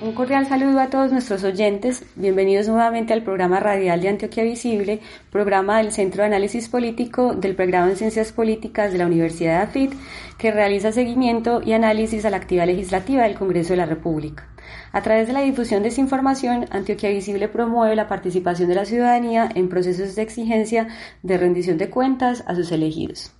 Un 0.00 0.12
cordial 0.12 0.46
saludo 0.46 0.78
a 0.78 0.90
todos 0.90 1.10
nuestros 1.10 1.42
oyentes. 1.42 2.04
Bienvenidos 2.14 2.68
nuevamente 2.68 3.12
al 3.12 3.24
programa 3.24 3.58
radial 3.58 4.00
de 4.00 4.08
Antioquia 4.08 4.44
Visible, 4.44 5.00
programa 5.32 5.78
del 5.78 5.90
Centro 5.90 6.22
de 6.22 6.28
Análisis 6.28 6.68
Político 6.68 7.34
del 7.34 7.56
Programa 7.56 7.90
en 7.90 7.96
Ciencias 7.96 8.30
Políticas 8.30 8.92
de 8.92 8.98
la 8.98 9.06
Universidad 9.06 9.58
de 9.58 9.64
AFIT, 9.64 9.92
que 10.38 10.52
realiza 10.52 10.92
seguimiento 10.92 11.62
y 11.64 11.72
análisis 11.72 12.24
a 12.24 12.30
la 12.30 12.36
actividad 12.36 12.66
legislativa 12.66 13.24
del 13.24 13.34
Congreso 13.34 13.70
de 13.70 13.78
la 13.78 13.86
República. 13.86 14.46
A 14.92 15.02
través 15.02 15.26
de 15.26 15.32
la 15.32 15.40
difusión 15.40 15.82
de 15.82 15.88
esa 15.88 16.00
información, 16.00 16.66
Antioquia 16.70 17.10
Visible 17.10 17.48
promueve 17.48 17.96
la 17.96 18.06
participación 18.06 18.68
de 18.68 18.76
la 18.76 18.84
ciudadanía 18.84 19.48
en 19.52 19.68
procesos 19.68 20.14
de 20.14 20.22
exigencia 20.22 20.86
de 21.24 21.38
rendición 21.38 21.76
de 21.76 21.90
cuentas 21.90 22.44
a 22.46 22.54
sus 22.54 22.70
elegidos. 22.70 23.32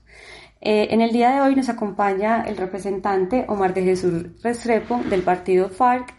Eh, 0.60 0.88
en 0.90 1.00
el 1.00 1.12
día 1.12 1.30
de 1.30 1.40
hoy 1.40 1.54
nos 1.54 1.68
acompaña 1.68 2.42
el 2.42 2.56
representante 2.56 3.44
Omar 3.48 3.74
de 3.74 3.84
Jesús 3.84 4.42
Restrepo 4.42 5.00
del 5.08 5.22
partido 5.22 5.68
FARC 5.68 6.12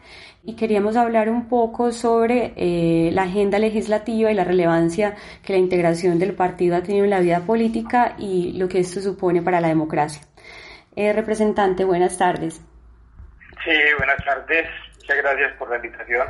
y 0.50 0.56
queríamos 0.56 0.96
hablar 0.98 1.30
un 1.30 1.48
poco 1.48 1.92
sobre 1.92 2.54
eh, 2.56 3.12
la 3.14 3.24
agenda 3.24 3.60
legislativa 3.60 4.32
y 4.32 4.34
la 4.34 4.44
relevancia 4.44 5.16
que 5.44 5.54
la 5.54 5.60
integración 5.60 6.18
del 6.18 6.34
partido 6.34 6.76
ha 6.76 6.82
tenido 6.82 7.04
en 7.04 7.12
la 7.12 7.20
vida 7.20 7.42
política 7.42 8.16
y 8.18 8.54
lo 8.58 8.68
que 8.68 8.80
esto 8.80 9.00
supone 9.00 9.44
para 9.44 9.62
la 9.62 9.68
democracia. 9.68 10.24
Eh, 10.96 11.14
representante, 11.14 11.86
buenas 11.86 12.18
tardes. 12.18 12.62
Sí, 13.64 13.76
buenas 14.00 14.26
tardes. 14.26 14.68
Muchas 14.98 15.18
gracias 15.18 15.54
por 15.60 15.70
la 15.70 15.76
invitación. 15.76 16.28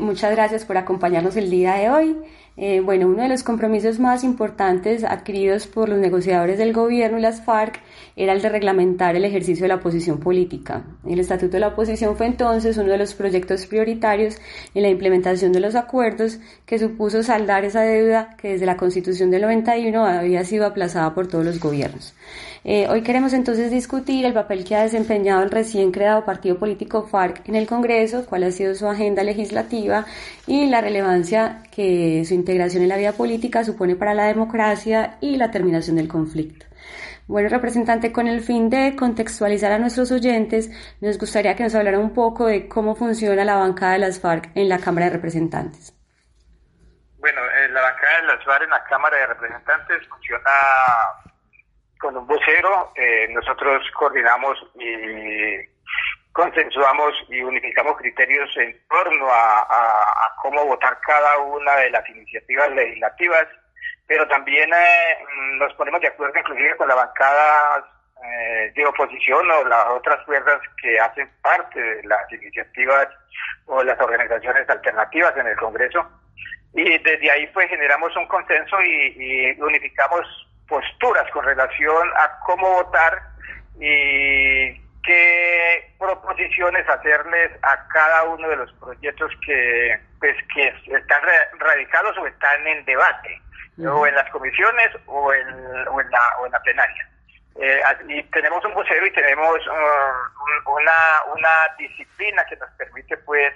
muchas 0.00 0.30
gracias 0.30 0.64
por 0.64 0.78
acompañarnos 0.78 1.36
el 1.36 1.50
día 1.50 1.74
de 1.74 1.90
hoy. 1.90 2.16
Eh, 2.56 2.78
bueno, 2.78 3.08
uno 3.08 3.22
de 3.22 3.28
los 3.28 3.42
compromisos 3.42 3.98
más 3.98 4.22
importantes 4.22 5.02
adquiridos 5.02 5.66
por 5.66 5.88
los 5.88 5.98
negociadores 5.98 6.56
del 6.56 6.72
gobierno 6.72 7.18
y 7.18 7.22
las 7.22 7.42
FARC 7.42 7.80
era 8.14 8.32
el 8.32 8.42
de 8.42 8.48
reglamentar 8.48 9.16
el 9.16 9.24
ejercicio 9.24 9.64
de 9.64 9.68
la 9.68 9.76
oposición 9.76 10.20
política. 10.20 10.84
El 11.04 11.18
Estatuto 11.18 11.52
de 11.52 11.60
la 11.60 11.68
Oposición 11.68 12.16
fue 12.16 12.26
entonces 12.26 12.78
uno 12.78 12.92
de 12.92 12.98
los 12.98 13.14
proyectos 13.14 13.66
prioritarios 13.66 14.36
en 14.72 14.82
la 14.82 14.88
implementación 14.88 15.52
de 15.52 15.58
los 15.58 15.74
acuerdos 15.74 16.38
que 16.64 16.78
supuso 16.78 17.24
saldar 17.24 17.64
esa 17.64 17.82
deuda 17.82 18.36
que 18.36 18.50
desde 18.50 18.66
la 18.66 18.76
Constitución 18.76 19.32
del 19.32 19.42
91 19.42 20.06
había 20.06 20.44
sido 20.44 20.64
aplazada 20.64 21.12
por 21.12 21.26
todos 21.26 21.44
los 21.44 21.58
gobiernos. 21.58 22.14
Eh, 22.66 22.88
hoy 22.88 23.02
queremos 23.02 23.34
entonces 23.34 23.70
discutir 23.70 24.24
el 24.24 24.32
papel 24.32 24.64
que 24.64 24.74
ha 24.74 24.82
desempeñado 24.82 25.42
el 25.42 25.50
recién 25.50 25.92
creado 25.92 26.24
partido 26.24 26.58
político 26.58 27.06
FARC 27.06 27.46
en 27.46 27.56
el 27.56 27.66
Congreso, 27.66 28.24
cuál 28.24 28.44
ha 28.44 28.50
sido 28.50 28.74
su 28.74 28.88
agenda 28.88 29.22
legislativa 29.22 30.06
y 30.46 30.66
la 30.70 30.80
relevancia 30.80 31.62
que 31.70 32.24
su 32.26 32.32
integración 32.32 32.82
en 32.82 32.88
la 32.88 32.96
vida 32.96 33.12
política 33.12 33.64
supone 33.64 33.96
para 33.96 34.14
la 34.14 34.24
democracia 34.24 35.18
y 35.20 35.36
la 35.36 35.50
terminación 35.50 35.96
del 35.96 36.08
conflicto. 36.08 36.64
Bueno, 37.26 37.50
representante, 37.50 38.12
con 38.12 38.28
el 38.28 38.40
fin 38.40 38.70
de 38.70 38.96
contextualizar 38.96 39.72
a 39.72 39.78
nuestros 39.78 40.10
oyentes, 40.10 40.70
nos 41.02 41.18
gustaría 41.18 41.54
que 41.56 41.64
nos 41.64 41.74
hablara 41.74 41.98
un 41.98 42.14
poco 42.14 42.46
de 42.46 42.66
cómo 42.66 42.96
funciona 42.96 43.44
la 43.44 43.56
bancada 43.56 43.92
de 43.92 43.98
las 43.98 44.20
FARC 44.20 44.50
en 44.54 44.70
la 44.70 44.78
Cámara 44.78 45.06
de 45.06 45.12
Representantes. 45.12 45.94
Bueno, 47.18 47.40
eh, 47.42 47.68
la 47.68 47.82
bancada 47.82 48.20
de 48.22 48.26
las 48.26 48.44
FARC 48.44 48.64
en 48.64 48.70
la 48.70 48.84
Cámara 48.84 49.18
de 49.18 49.26
Representantes 49.26 50.08
funciona 50.08 50.50
con 52.04 52.18
un 52.18 52.26
vocero, 52.26 52.92
eh, 52.96 53.26
nosotros 53.30 53.82
coordinamos 53.92 54.58
y 54.74 55.56
consensuamos 56.32 57.14
y 57.30 57.40
unificamos 57.42 57.96
criterios 57.96 58.54
en 58.58 58.78
torno 58.90 59.26
a, 59.30 60.36
cómo 60.42 60.66
votar 60.66 61.00
cada 61.00 61.38
una 61.38 61.76
de 61.76 61.90
las 61.90 62.06
iniciativas 62.10 62.70
legislativas, 62.72 63.46
pero 64.06 64.28
también 64.28 64.68
eh, 64.74 65.16
nos 65.58 65.72
ponemos 65.74 65.98
de 66.02 66.08
acuerdo 66.08 66.38
inclusive 66.38 66.76
con 66.76 66.88
la 66.88 66.94
bancada 66.94 67.88
eh, 68.22 68.70
de 68.76 68.84
oposición 68.84 69.50
o 69.50 69.64
las 69.64 69.86
otras 69.86 70.22
fuerzas 70.26 70.60
que 70.82 71.00
hacen 71.00 71.30
parte 71.40 71.80
de 71.80 72.02
las 72.02 72.30
iniciativas 72.30 73.08
o 73.64 73.82
las 73.82 73.98
organizaciones 73.98 74.68
alternativas 74.68 75.34
en 75.38 75.46
el 75.46 75.56
Congreso. 75.56 76.06
Y 76.74 76.98
desde 76.98 77.30
ahí 77.30 77.46
pues 77.54 77.70
generamos 77.70 78.14
un 78.14 78.26
consenso 78.26 78.76
y 78.82 79.56
unificamos 79.58 80.26
posturas 80.68 81.30
con 81.30 81.44
relación 81.44 82.08
a 82.16 82.38
cómo 82.40 82.68
votar 82.68 83.22
y 83.80 84.80
qué 85.02 85.94
proposiciones 85.98 86.88
hacerles 86.88 87.52
a 87.62 87.86
cada 87.88 88.24
uno 88.24 88.48
de 88.48 88.56
los 88.56 88.72
proyectos 88.74 89.30
que 89.46 90.00
pues 90.18 90.36
que 90.54 90.68
están 90.86 91.22
radicados 91.58 92.16
o 92.18 92.26
están 92.26 92.66
en 92.66 92.84
debate 92.84 93.40
o 93.86 94.06
en 94.06 94.14
las 94.14 94.30
comisiones 94.30 94.88
o 95.06 95.32
en, 95.32 95.48
o 95.88 96.00
en, 96.00 96.10
la, 96.10 96.20
o 96.40 96.46
en 96.46 96.52
la 96.52 96.62
plenaria. 96.62 97.08
Eh, 97.60 97.80
y 98.08 98.22
tenemos 98.24 98.64
un 98.64 98.74
vocero 98.74 99.06
y 99.06 99.12
tenemos 99.12 99.58
uh, 99.66 100.70
una, 100.70 101.34
una 101.34 101.48
disciplina 101.78 102.44
que 102.46 102.56
nos 102.56 102.70
permite 102.72 103.16
pues 103.18 103.52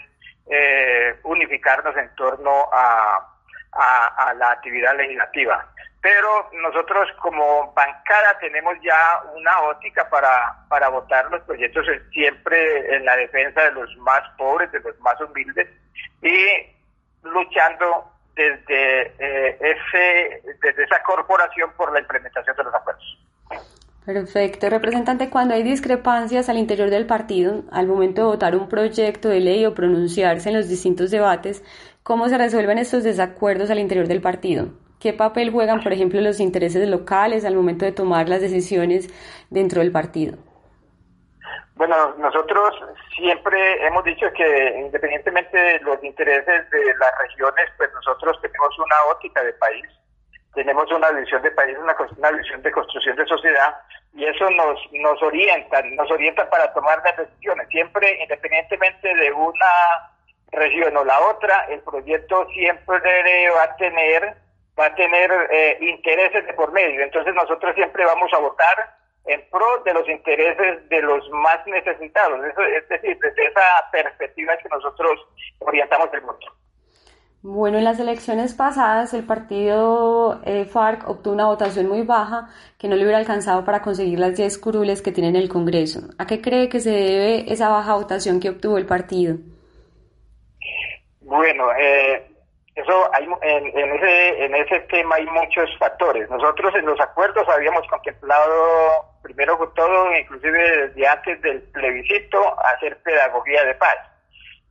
eh, 0.51 1.19
unificarnos 1.25 1.97
en 1.97 2.15
torno 2.15 2.69
a, 2.73 3.27
a 3.73 4.35
la 4.35 4.53
actividad 4.53 4.97
legislativa 4.97 5.67
pero 6.01 6.49
nosotros 6.53 7.09
como 7.21 7.73
bancada 7.73 8.39
tenemos 8.41 8.75
ya 8.83 9.21
una 9.35 9.63
óptica 9.63 10.09
para, 10.09 10.57
para 10.69 10.89
votar 10.89 11.31
los 11.31 11.43
proyectos 11.43 11.87
siempre 12.13 12.95
en 12.95 13.05
la 13.05 13.17
defensa 13.17 13.63
de 13.63 13.73
los 13.73 13.97
más 13.99 14.23
pobres, 14.37 14.71
de 14.71 14.81
los 14.81 14.99
más 15.01 15.21
humildes 15.21 15.69
y 16.23 16.77
luchando 17.23 18.13
desde, 18.37 19.13
eh, 19.19 19.59
ese, 19.61 20.43
desde 20.63 20.85
esa 20.85 21.03
corporación 21.03 21.73
por 21.77 21.93
la 21.93 22.01
implementación 22.01 22.57
de 22.57 22.65
los 22.65 22.75
acuerdos. 22.75 23.19
Perfecto. 24.07 24.71
Representante, 24.71 25.29
cuando 25.29 25.55
hay 25.55 25.63
discrepancias 25.63 26.49
al 26.49 26.57
interior 26.57 26.89
del 26.89 27.07
partido, 27.07 27.65
al 27.71 27.87
momento 27.87 28.23
de 28.23 28.27
votar 28.29 28.57
un 28.57 28.69
proyecto 28.69 29.29
de 29.29 29.41
ley 29.41 29.67
o 29.67 29.75
pronunciarse 29.75 30.49
en 30.49 30.57
los 30.57 30.69
distintos 30.69 31.11
debates, 31.11 31.63
¿cómo 32.03 32.29
se 32.29 32.39
resuelven 32.39 32.79
estos 32.79 33.05
desacuerdos 33.05 33.71
al 33.71 33.81
interior 33.81 34.07
del 34.07 34.23
partido? 34.23 34.69
¿Qué 35.01 35.13
papel 35.13 35.51
juegan, 35.53 35.81
por 35.83 35.93
ejemplo, 35.93 36.21
los 36.21 36.41
intereses 36.41 36.89
locales 36.89 37.45
al 37.45 37.55
momento 37.55 37.85
de 37.85 37.93
tomar 37.93 38.29
las 38.29 38.41
decisiones 38.41 39.09
dentro 39.49 39.81
del 39.81 39.93
partido? 39.93 40.39
Bueno, 41.77 42.17
nosotros 42.19 42.75
siempre 43.17 43.87
hemos 43.87 44.03
dicho 44.03 44.27
que 44.37 44.75
independientemente 44.81 45.57
de 45.57 45.79
los 45.81 46.03
intereses 46.03 46.69
de 46.71 46.95
las 46.99 47.19
regiones, 47.21 47.71
pues 47.77 47.89
nosotros 47.95 48.37
tenemos 48.43 48.77
una 48.81 48.97
óptica 49.13 49.41
de 49.45 49.53
país, 49.53 49.87
tenemos 50.55 50.91
una 50.91 51.13
visión 51.13 51.41
de 51.43 51.53
país, 51.53 51.79
una, 51.81 51.95
una 52.17 52.31
visión 52.33 52.61
de 52.63 52.73
construcción 52.73 53.15
de 53.15 53.27
sociedad 53.27 53.77
y 54.13 54.25
eso 54.25 54.51
nos, 54.51 54.81
nos 54.91 55.23
orienta, 55.23 55.81
nos 55.83 56.11
orienta 56.11 56.51
para 56.51 56.73
tomar 56.75 57.01
las 57.05 57.17
decisiones. 57.17 57.69
Siempre, 57.69 58.21
independientemente 58.21 59.15
de 59.15 59.33
una 59.33 60.11
región 60.51 60.97
o 60.97 61.05
la 61.05 61.21
otra, 61.29 61.67
el 61.69 61.81
proyecto 61.83 62.49
siempre 62.49 63.51
va 63.51 63.63
a 63.63 63.77
tener 63.77 64.48
va 64.79 64.87
a 64.87 64.95
tener 64.95 65.31
eh, 65.51 65.79
intereses 65.81 66.47
de 66.47 66.53
por 66.55 66.73
medio. 66.73 67.03
Entonces 67.03 67.35
nosotros 67.35 67.75
siempre 67.75 68.05
vamos 68.05 68.33
a 68.33 68.39
votar 68.39 68.99
en 69.27 69.43
pro 69.51 69.83
de 69.85 69.93
los 69.93 70.09
intereses 70.09 70.89
de 70.89 71.03
los 71.03 71.29
más 71.31 71.67
necesitados. 71.67 72.45
Eso, 72.45 72.63
es 72.63 72.89
decir, 72.89 73.19
desde 73.19 73.47
esa 73.47 73.63
perspectiva 73.93 74.57
que 74.57 74.69
nosotros 74.69 75.21
orientamos 75.59 76.09
el 76.13 76.21
voto. 76.21 76.47
Bueno, 77.41 77.79
en 77.79 77.85
las 77.85 78.01
elecciones 78.01 78.55
pasadas 78.55 79.15
el 79.15 79.25
partido 79.25 80.41
eh, 80.45 80.65
FARC 80.65 81.09
obtuvo 81.09 81.35
una 81.35 81.47
votación 81.47 81.87
muy 81.87 82.03
baja 82.03 82.49
que 82.79 82.89
no 82.89 82.97
le 82.97 83.03
hubiera 83.03 83.19
alcanzado 83.19 83.65
para 83.65 83.81
conseguir 83.81 84.19
las 84.19 84.37
10 84.37 84.59
curules 84.59 85.03
que 85.03 85.13
tiene 85.13 85.29
en 85.29 85.37
el 85.37 85.49
Congreso. 85.49 86.01
¿A 86.19 86.27
qué 86.27 86.41
cree 86.41 86.69
que 86.69 86.81
se 86.81 86.91
debe 86.91 87.53
esa 87.53 87.69
baja 87.69 87.95
votación 87.95 88.41
que 88.41 88.51
obtuvo 88.51 88.77
el 88.77 88.87
partido? 88.87 89.37
Bueno, 91.21 91.69
eh, 91.81 92.27
eso 92.79 93.11
hay, 93.13 93.27
en, 93.43 93.97
ese, 93.97 94.45
en 94.45 94.55
ese 94.55 94.81
tema 94.91 95.17
hay 95.17 95.27
muchos 95.27 95.69
factores. 95.79 96.31
Nosotros 96.31 96.73
en 96.77 96.87
los 96.87 97.01
acuerdos 97.01 97.49
habíamos 97.49 97.87
contemplado, 97.89 99.05
primero 99.23 99.59
con 99.59 99.75
todo, 99.75 100.17
inclusive 100.17 100.87
desde 100.87 101.09
antes 101.09 101.43
del 101.43 101.63
plebiscito, 101.73 102.57
hacer 102.61 102.97
pedagogía 103.03 103.65
de 103.65 103.75
paz. 103.75 103.97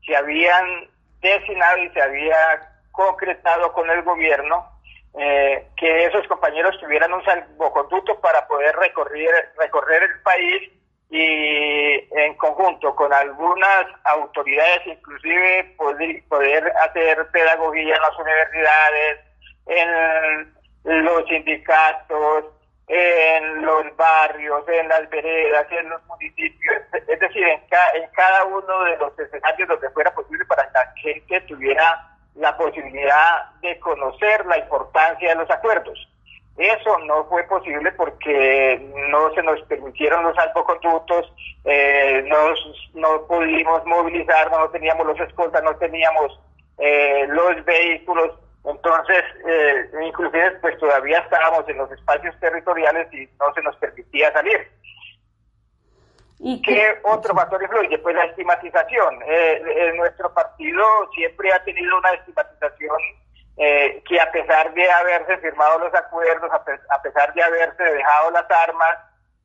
Se 0.06 0.16
habían 0.16 0.88
designado 1.20 1.78
y 1.80 1.90
se 1.90 2.02
había 2.02 2.38
concretado 2.92 3.74
con 3.74 3.90
el 3.90 4.02
gobierno 4.04 4.66
eh, 5.20 5.68
que 5.76 6.06
esos 6.06 6.26
compañeros 6.28 6.80
tuvieran 6.80 7.12
un 7.12 7.24
salvoconducto 7.26 8.22
para 8.22 8.48
poder 8.48 8.74
recorrer, 8.78 9.52
recorrer 9.58 10.04
el 10.04 10.22
país 10.22 10.72
y 11.10 12.08
en 12.12 12.36
conjunto 12.36 12.94
con 12.96 13.12
algunas 13.14 13.86
autoridades, 14.04 14.86
inclusive 14.86 15.76
poder, 15.78 16.74
hacer 16.84 17.28
pedagogía 17.32 17.96
en 17.96 18.02
las 18.02 18.20
universidades, 18.20 19.20
en, 19.68 20.58
los 21.06 21.28
sindicatos, 21.28 22.46
en 22.88 23.66
los 23.66 23.96
barrios, 23.98 24.64
en 24.70 24.88
las 24.88 25.10
veredas, 25.10 25.68
en 25.72 25.90
los 25.90 26.06
municipios, 26.06 26.78
es 27.08 27.20
decir, 27.20 27.44
en, 27.44 27.62
en 27.96 28.10
cada 28.14 28.46
uno 28.46 28.84
de 28.86 28.98
los 28.98 29.20
escenarios 29.20 29.68
donde 29.68 29.90
fuera 29.90 30.14
posible 30.14 30.46
para 30.46 30.64
que 30.64 30.74
la 30.74 30.94
gente 30.96 31.42
tuviera 31.42 32.18
la 32.36 32.56
posibilidad 32.56 33.52
de 33.62 33.80
conocer 33.80 34.46
la 34.46 34.60
importancia 34.60 35.30
de 35.30 35.36
los 35.36 35.50
acuerdos. 35.50 36.08
Eso 36.58 36.98
no 37.06 37.26
fue 37.26 37.44
posible 37.44 37.92
porque 37.92 38.82
no 39.12 39.32
se 39.36 39.44
nos 39.44 39.62
permitieron 39.64 40.24
los 40.24 40.36
salvoconductos, 40.36 41.32
eh, 41.66 42.28
no 42.96 43.28
pudimos 43.28 43.86
movilizar, 43.86 44.50
no 44.50 44.68
teníamos 44.70 45.06
los 45.06 45.20
escoltas, 45.20 45.64
no 45.64 45.76
teníamos 45.78 46.40
eh, 46.80 47.28
los 47.28 47.64
vehículos, 47.64 48.32
entonces 48.66 49.24
eh, 49.48 49.90
inclusive 50.04 50.52
pues 50.60 50.80
todavía 50.80 51.20
estábamos 51.20 51.70
en 51.70 51.78
los 51.78 51.92
espacios 51.92 52.36
territoriales 52.40 53.08
y 53.14 53.30
no 53.40 53.54
se 53.54 53.62
nos 53.62 53.76
permitía 53.76 54.34
salir. 54.34 54.68
¿Y 56.40 56.62
qué, 56.62 57.00
otro 57.04 57.36
factor 57.36 57.62
influye? 57.62 57.98
Pues 58.00 58.16
la 58.16 58.26
estigmatización. 58.26 59.20
Eh, 59.28 59.94
nuestro 59.96 60.34
partido 60.34 60.84
siempre 61.16 61.52
ha 61.52 61.64
tenido 61.64 61.98
una 61.98 62.12
estigmatización 62.12 62.98
eh, 63.58 64.04
que 64.08 64.20
a 64.20 64.32
pesar 64.32 64.74
de 64.74 64.90
haberse 64.90 65.38
firmado 65.40 65.80
los 65.80 65.94
acuerdos, 65.94 66.52
a, 66.52 67.02
pesar 67.02 67.34
de 67.34 67.44
haberse 67.44 67.84
dejado 67.84 68.32
las 68.32 68.50
armas, 68.52 68.98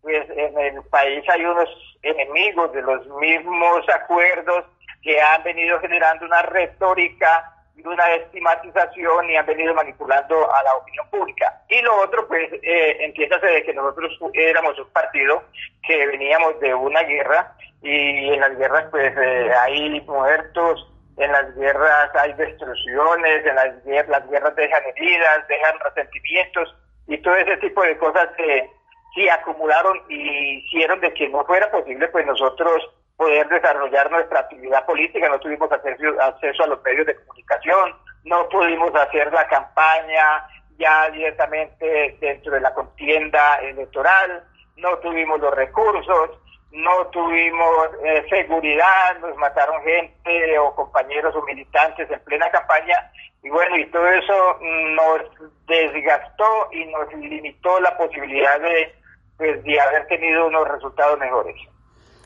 pues 0.02 0.28
en 0.30 0.58
el 0.58 0.82
país 0.84 1.24
hay 1.30 1.44
unos 1.44 1.68
enemigos 2.02 2.72
de 2.72 2.82
los 2.82 3.06
mismos 3.18 3.88
acuerdos 3.88 4.64
que 5.02 5.20
han 5.20 5.42
venido 5.42 5.80
generando 5.80 6.26
una 6.26 6.42
retórica 6.42 7.52
y 7.74 7.86
una 7.86 8.14
estigmatización 8.14 9.30
y 9.30 9.36
han 9.36 9.46
venido 9.46 9.74
manipulando 9.74 10.54
a 10.54 10.62
la 10.62 10.74
opinión 10.76 11.08
pública. 11.08 11.62
Y 11.68 11.80
lo 11.80 12.02
otro, 12.02 12.28
pues, 12.28 12.52
eh, 12.62 12.98
entiéndase 13.00 13.46
de 13.46 13.62
que 13.62 13.72
nosotros 13.72 14.12
éramos 14.34 14.78
un 14.78 14.90
partido 14.90 15.42
que 15.86 16.06
veníamos 16.06 16.60
de 16.60 16.74
una 16.74 17.02
guerra 17.02 17.54
y 17.80 18.28
en 18.28 18.40
las 18.40 18.56
guerras, 18.58 18.86
pues, 18.90 19.12
eh, 19.16 19.50
hay 19.60 20.00
muertos, 20.02 20.91
en 21.22 21.32
las 21.32 21.54
guerras 21.54 22.10
hay 22.14 22.32
destrucciones, 22.34 23.46
en 23.46 23.54
las 23.54 23.84
guerras, 23.84 24.08
las 24.08 24.30
guerras 24.30 24.56
dejan 24.56 24.82
heridas, 24.84 25.48
dejan 25.48 25.78
resentimientos 25.80 26.74
y 27.06 27.18
todo 27.18 27.34
ese 27.36 27.56
tipo 27.58 27.82
de 27.82 27.96
cosas 27.98 28.28
que 28.36 28.70
sí 29.14 29.28
acumularon 29.28 30.00
y 30.08 30.58
hicieron 30.58 31.00
de 31.00 31.12
que 31.14 31.28
no 31.28 31.44
fuera 31.44 31.70
posible 31.70 32.08
pues 32.08 32.26
nosotros 32.26 32.82
poder 33.16 33.48
desarrollar 33.48 34.10
nuestra 34.10 34.40
actividad 34.40 34.84
política, 34.86 35.28
no 35.28 35.38
tuvimos 35.38 35.70
acceso, 35.70 36.20
acceso 36.20 36.64
a 36.64 36.66
los 36.66 36.82
medios 36.82 37.06
de 37.06 37.16
comunicación, 37.16 37.94
no 38.24 38.48
pudimos 38.48 38.94
hacer 38.94 39.32
la 39.32 39.46
campaña 39.48 40.46
ya 40.78 41.10
directamente 41.10 42.16
dentro 42.20 42.52
de 42.52 42.60
la 42.60 42.74
contienda 42.74 43.56
electoral, 43.56 44.44
no 44.76 44.98
tuvimos 44.98 45.40
los 45.40 45.54
recursos, 45.54 46.30
no 46.72 47.06
tuvimos 47.08 47.88
eh, 48.04 48.24
seguridad, 48.28 49.18
nos 49.20 49.36
mataron 49.36 49.82
gente 49.82 50.58
o 50.58 50.74
compañeros 50.74 51.34
o 51.36 51.42
militantes 51.42 52.10
en 52.10 52.20
plena 52.20 52.50
campaña 52.50 53.10
y 53.42 53.50
bueno, 53.50 53.76
y 53.76 53.90
todo 53.90 54.06
eso 54.08 54.58
nos 54.60 55.20
desgastó 55.66 56.68
y 56.72 56.84
nos 56.86 57.12
limitó 57.14 57.80
la 57.80 57.96
posibilidad 57.96 58.60
de, 58.60 58.94
pues, 59.36 59.62
de 59.64 59.80
haber 59.80 60.06
tenido 60.06 60.46
unos 60.46 60.68
resultados 60.68 61.18
mejores. 61.18 61.56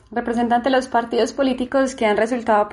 Representante, 0.09 0.69
los 0.69 0.87
partidos 0.87 1.33
políticos 1.33 1.93
que 1.93 2.05
han 2.05 2.15
resultado 2.15 2.69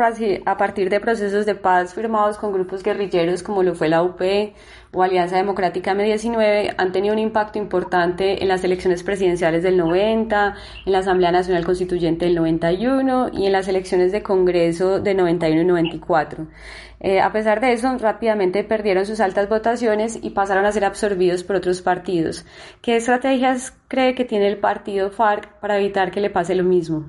a 0.47 0.57
partir 0.57 0.89
de 0.89 1.01
procesos 1.01 1.47
de 1.47 1.57
paz 1.57 1.93
firmados 1.93 2.39
con 2.39 2.53
grupos 2.53 2.85
guerrilleros 2.85 3.43
como 3.43 3.65
lo 3.65 3.75
fue 3.75 3.89
la 3.89 4.03
UP 4.03 4.21
o 4.95 5.03
Alianza 5.03 5.37
Democrática 5.37 5.93
M19 5.93 6.75
han 6.79 6.93
tenido 6.93 7.13
un 7.13 7.19
impacto 7.19 7.59
importante 7.59 8.43
en 8.43 8.49
las 8.49 8.65
elecciones 8.65 9.03
presidenciales 9.03 9.63
del 9.63 9.77
90, 9.77 10.55
en 10.87 10.93
la 10.93 10.99
Asamblea 10.99 11.33
Nacional 11.33 11.65
Constituyente 11.65 12.25
del 12.25 12.35
91 12.37 13.31
y 13.33 13.47
en 13.47 13.53
las 13.53 13.69
elecciones 13.69 14.13
de 14.13 14.23
Congreso 14.23 15.01
de 15.01 15.15
91 15.15 15.61
y 15.61 15.65
94. 15.65 16.47
Eh, 17.01 17.21
a 17.21 17.33
pesar 17.33 17.61
de 17.61 17.73
eso, 17.73 17.99
rápidamente 17.99 18.65
perdieron 18.65 19.05
sus 19.05 19.21
altas 19.21 19.49
votaciones 19.49 20.19
y 20.23 20.31
pasaron 20.31 20.65
a 20.65 20.73
ser 20.73 20.85
absorbidos 20.85 21.45
por 21.45 21.57
otros 21.57 21.83
partidos. 21.83 22.47
¿Qué 22.81 22.97
estrategias 22.97 23.79
cree 23.89 24.15
que 24.15 24.25
tiene 24.25 24.49
el 24.49 24.59
partido 24.59 25.11
FARC 25.11 25.61
para 25.61 25.77
evitar 25.77 26.11
que 26.11 26.21
le 26.21 26.31
pase 26.31 26.55
lo 26.55 26.65
mismo? 26.65 27.05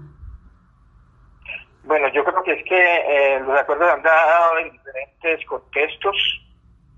Bueno, 1.86 2.08
yo 2.14 2.24
creo 2.24 2.44
que 2.44 2.54
es 2.54 2.64
que 2.66 2.76
eh, 2.76 3.40
los 3.42 3.58
acuerdos 3.60 3.90
han 3.94 4.02
dado 4.02 4.58
en 4.58 4.72
diferentes 4.72 5.46
contextos. 5.46 6.45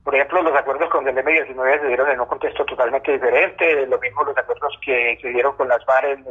Por 0.08 0.16
ejemplo, 0.16 0.42
los 0.42 0.56
acuerdos 0.56 0.90
con 0.90 1.06
el 1.06 1.18
M19 1.18 1.82
se 1.82 1.88
dieron 1.88 2.10
en 2.10 2.22
un 2.22 2.28
contexto 2.28 2.64
totalmente 2.64 3.12
diferente. 3.12 3.86
Lo 3.88 4.00
mismo 4.00 4.24
los 4.24 4.38
acuerdos 4.38 4.80
que 4.82 5.20
se 5.22 5.28
dieron 5.28 5.54
con 5.58 5.68
las 5.68 5.84
FARC 5.84 6.06
en, 6.06 6.24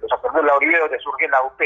los 0.00 0.10
acuerdos 0.10 0.40
de 0.40 0.46
la 0.46 0.56
Uribe, 0.56 0.78
donde 0.78 0.98
surge 0.98 1.28
la 1.28 1.42
UP. 1.42 1.60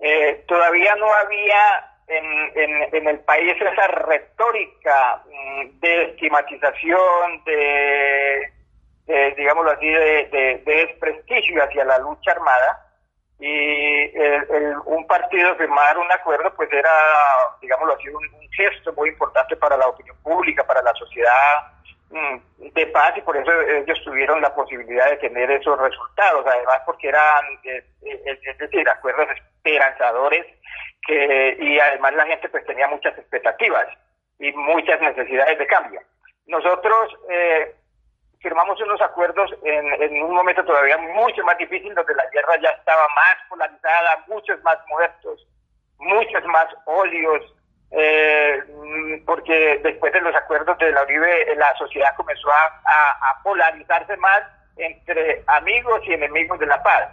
Eh, 0.00 0.44
todavía 0.48 0.96
no 0.96 1.06
había 1.14 1.90
en, 2.08 2.92
en, 2.92 3.06
el 3.06 3.20
país 3.20 3.54
esa 3.54 3.86
retórica 3.86 5.22
mm, 5.30 5.78
de 5.78 6.02
estigmatización, 6.06 7.44
de, 7.44 8.52
digámoslo 9.36 9.70
así, 9.70 9.86
de, 9.86 10.26
de, 10.32 10.62
de 10.66 10.86
desprestigio 10.86 11.62
hacia 11.62 11.84
la 11.84 12.00
lucha 12.00 12.32
armada 12.32 12.85
y 13.38 14.18
el, 14.18 14.76
un 14.86 15.06
partido 15.06 15.54
firmar 15.56 15.98
un 15.98 16.10
acuerdo 16.10 16.54
pues 16.54 16.72
era, 16.72 16.90
digámoslo 17.60 17.94
así, 17.94 18.08
un, 18.08 18.24
gesto 18.56 18.90
muy 18.94 19.10
importante 19.10 19.54
para 19.56 19.76
la 19.76 19.86
opinión 19.86 20.16
pública, 20.22 20.66
para 20.66 20.80
la 20.80 20.94
sociedad 20.94 21.72
mm, 22.08 22.68
de 22.72 22.86
paz 22.86 23.12
y 23.16 23.20
por 23.20 23.36
eso 23.36 23.52
ellos 23.60 24.00
tuvieron 24.02 24.40
la 24.40 24.54
posibilidad 24.54 25.10
de 25.10 25.18
tener 25.18 25.50
esos 25.50 25.78
resultados, 25.78 26.46
además 26.46 26.80
porque 26.86 27.08
eran, 27.08 27.44
eh, 27.64 27.84
eh, 28.02 28.38
es, 28.42 28.58
decir, 28.58 28.88
acuerdos 28.88 29.28
esperanzadores 29.36 30.46
que, 31.06 31.56
y 31.60 31.78
además 31.78 32.14
la 32.14 32.26
gente 32.26 32.48
pues 32.48 32.64
tenía 32.64 32.88
muchas 32.88 33.16
expectativas 33.18 33.86
y 34.38 34.50
muchas 34.52 34.98
necesidades 35.02 35.58
de 35.58 35.66
cambio. 35.66 36.00
Nosotros 36.46 37.14
eh, 37.28 37.74
firmamos 38.46 38.80
unos 38.80 39.00
acuerdos 39.00 39.50
en, 39.64 40.22
un 40.22 40.32
momento 40.32 40.64
todavía 40.64 40.96
mucho 40.98 41.42
más 41.42 41.58
difícil, 41.58 41.92
donde 41.92 42.14
la 42.14 42.30
guerra 42.30 42.54
ya 42.62 42.70
estaba 42.70 43.02
más 43.08 43.36
polarizada, 43.48 44.24
muchos 44.28 44.62
más 44.62 44.78
muertos, 44.88 45.44
muchos 45.98 46.44
más 46.44 46.68
óleos, 46.84 47.42
eh, 47.90 48.62
porque 49.26 49.80
después 49.82 50.12
de 50.12 50.20
los 50.20 50.32
acuerdos 50.36 50.78
de 50.78 50.92
la 50.92 51.02
Uribe, 51.02 51.56
la 51.56 51.74
sociedad 51.76 52.14
comenzó 52.16 52.48
a, 52.52 53.42
polarizarse 53.42 54.16
más 54.18 54.42
entre 54.76 55.42
amigos 55.48 56.00
y 56.04 56.12
enemigos 56.12 56.60
de 56.60 56.66
la 56.66 56.80
paz. 56.84 57.08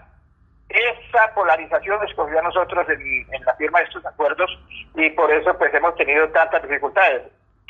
Esa 0.70 1.34
polarización 1.34 2.04
escogió 2.08 2.38
a 2.38 2.44
nosotros 2.44 2.88
en, 2.90 3.02
en 3.34 3.44
la 3.44 3.56
firma 3.56 3.80
de 3.80 3.86
estos 3.86 4.06
acuerdos 4.06 4.52
y 4.94 5.10
por 5.12 5.32
eso 5.32 5.58
pues 5.58 5.74
hemos 5.74 5.96
tenido 5.96 6.30
tantas 6.30 6.62
dificultades. 6.62 7.24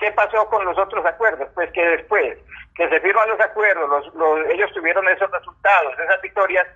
¿Qué 0.04 0.12
pasó 0.12 0.46
con 0.50 0.66
los 0.66 0.78
otros 0.78 1.06
acuerdos? 1.06 1.48
Pues 1.54 1.72
que 1.72 1.82
después 1.82 2.38
que 2.76 2.90
se 2.90 3.00
firman 3.00 3.30
los 3.30 3.40
acuerdos, 3.40 4.14
los, 4.16 4.50
ellos 4.50 4.70
tuvieron 4.74 5.08
esos 5.08 5.32
resultados, 5.32 5.98
esas 5.98 6.22
victorias, 6.22 6.68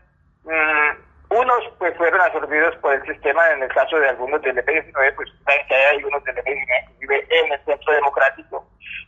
mm, 0.46 1.36
unos 1.36 1.62
pues 1.78 1.94
fueron 1.98 2.22
absorbidos 2.22 2.78
por 2.78 2.94
el 2.94 3.06
sistema, 3.06 3.52
en 3.52 3.64
el 3.64 3.70
caso 3.74 4.00
de 4.00 4.08
algunos 4.08 4.42
del 4.44 4.56
MP19, 4.56 5.16
pues 5.18 5.30
que 5.68 5.76
hay 5.76 5.96
algunos 5.98 6.24
del 6.24 6.38
MP19 6.38 7.28
en 7.30 7.52
el 7.52 7.66
centro 7.66 7.94
democrático, 7.96 8.66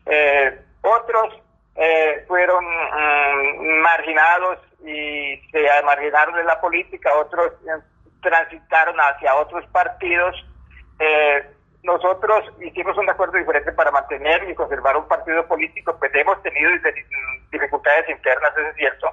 eh, 0.08 0.60
otros 0.82 1.42
eh, 1.78 2.26
fueron 2.28 2.66
mm, 2.66 3.80
marginados 3.80 4.58
y 4.86 5.42
se 5.50 5.66
marginaron 5.86 6.36
de 6.36 6.44
la 6.44 6.60
política, 6.60 7.10
otros 7.16 7.54
eh, 7.54 7.82
transitaron 8.22 8.98
hacia 9.00 9.34
otros 9.36 9.66
partidos, 9.68 10.36
nosotros 11.84 12.46
hicimos 12.62 12.98
un 12.98 13.10
acuerdo 13.10 13.38
diferente 13.38 13.72
para 13.72 13.92
mantener 13.92 14.50
y 14.50 14.56
conservar 14.56 14.98
un 14.98 15.08
partido 15.08 15.46
político, 15.48 15.96
pues 15.98 16.14
hemos 16.14 16.42
tenido 16.44 16.72
dificultades 17.52 18.10
internas, 18.10 18.52
eso 18.58 18.68
es 18.68 18.76
cierto, 18.76 19.12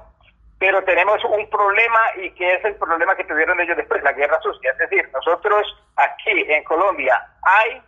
pero 0.59 0.83
tenemos 0.85 1.23
un 1.25 1.49
problema 1.51 2.01
y 2.17 2.31
que 2.31 2.55
es 2.55 2.65
el 2.65 2.75
problema 2.77 3.15
que 3.15 3.25
tuvieron 3.25 3.61
ellos 3.61 3.77
después, 3.77 4.03
la 4.03 4.13
guerra 4.13 4.41
sucia. 4.41 4.71
Es 4.73 4.79
decir, 4.79 5.09
nosotros 5.13 5.67
aquí 5.97 6.45
en 6.49 6.65
Colombia 6.65 7.23
hay 7.43 7.83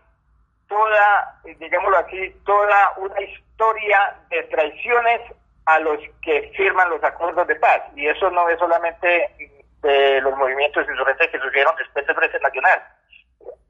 toda, 0.69 1.41
digámoslo 1.45 1.97
así, 1.99 2.31
toda 2.45 2.93
una 2.99 3.21
historia 3.23 4.15
de 4.29 4.43
traiciones 4.45 5.21
a 5.65 5.79
los 5.81 5.99
que 6.23 6.53
firman 6.57 6.91
los 6.91 7.03
acuerdos 7.03 7.47
de 7.47 7.57
paz. 7.57 7.83
Y 7.97 8.07
eso 8.07 8.31
no 8.31 8.49
es 8.49 8.59
solamente 8.59 9.35
de 9.83 10.21
los 10.21 10.37
movimientos 10.37 10.87
insurgentes 10.89 11.29
que 11.31 11.39
surgieron 11.39 11.75
después 11.77 12.07
del 12.07 12.17
Frente 12.17 12.39
Nacional 12.41 12.83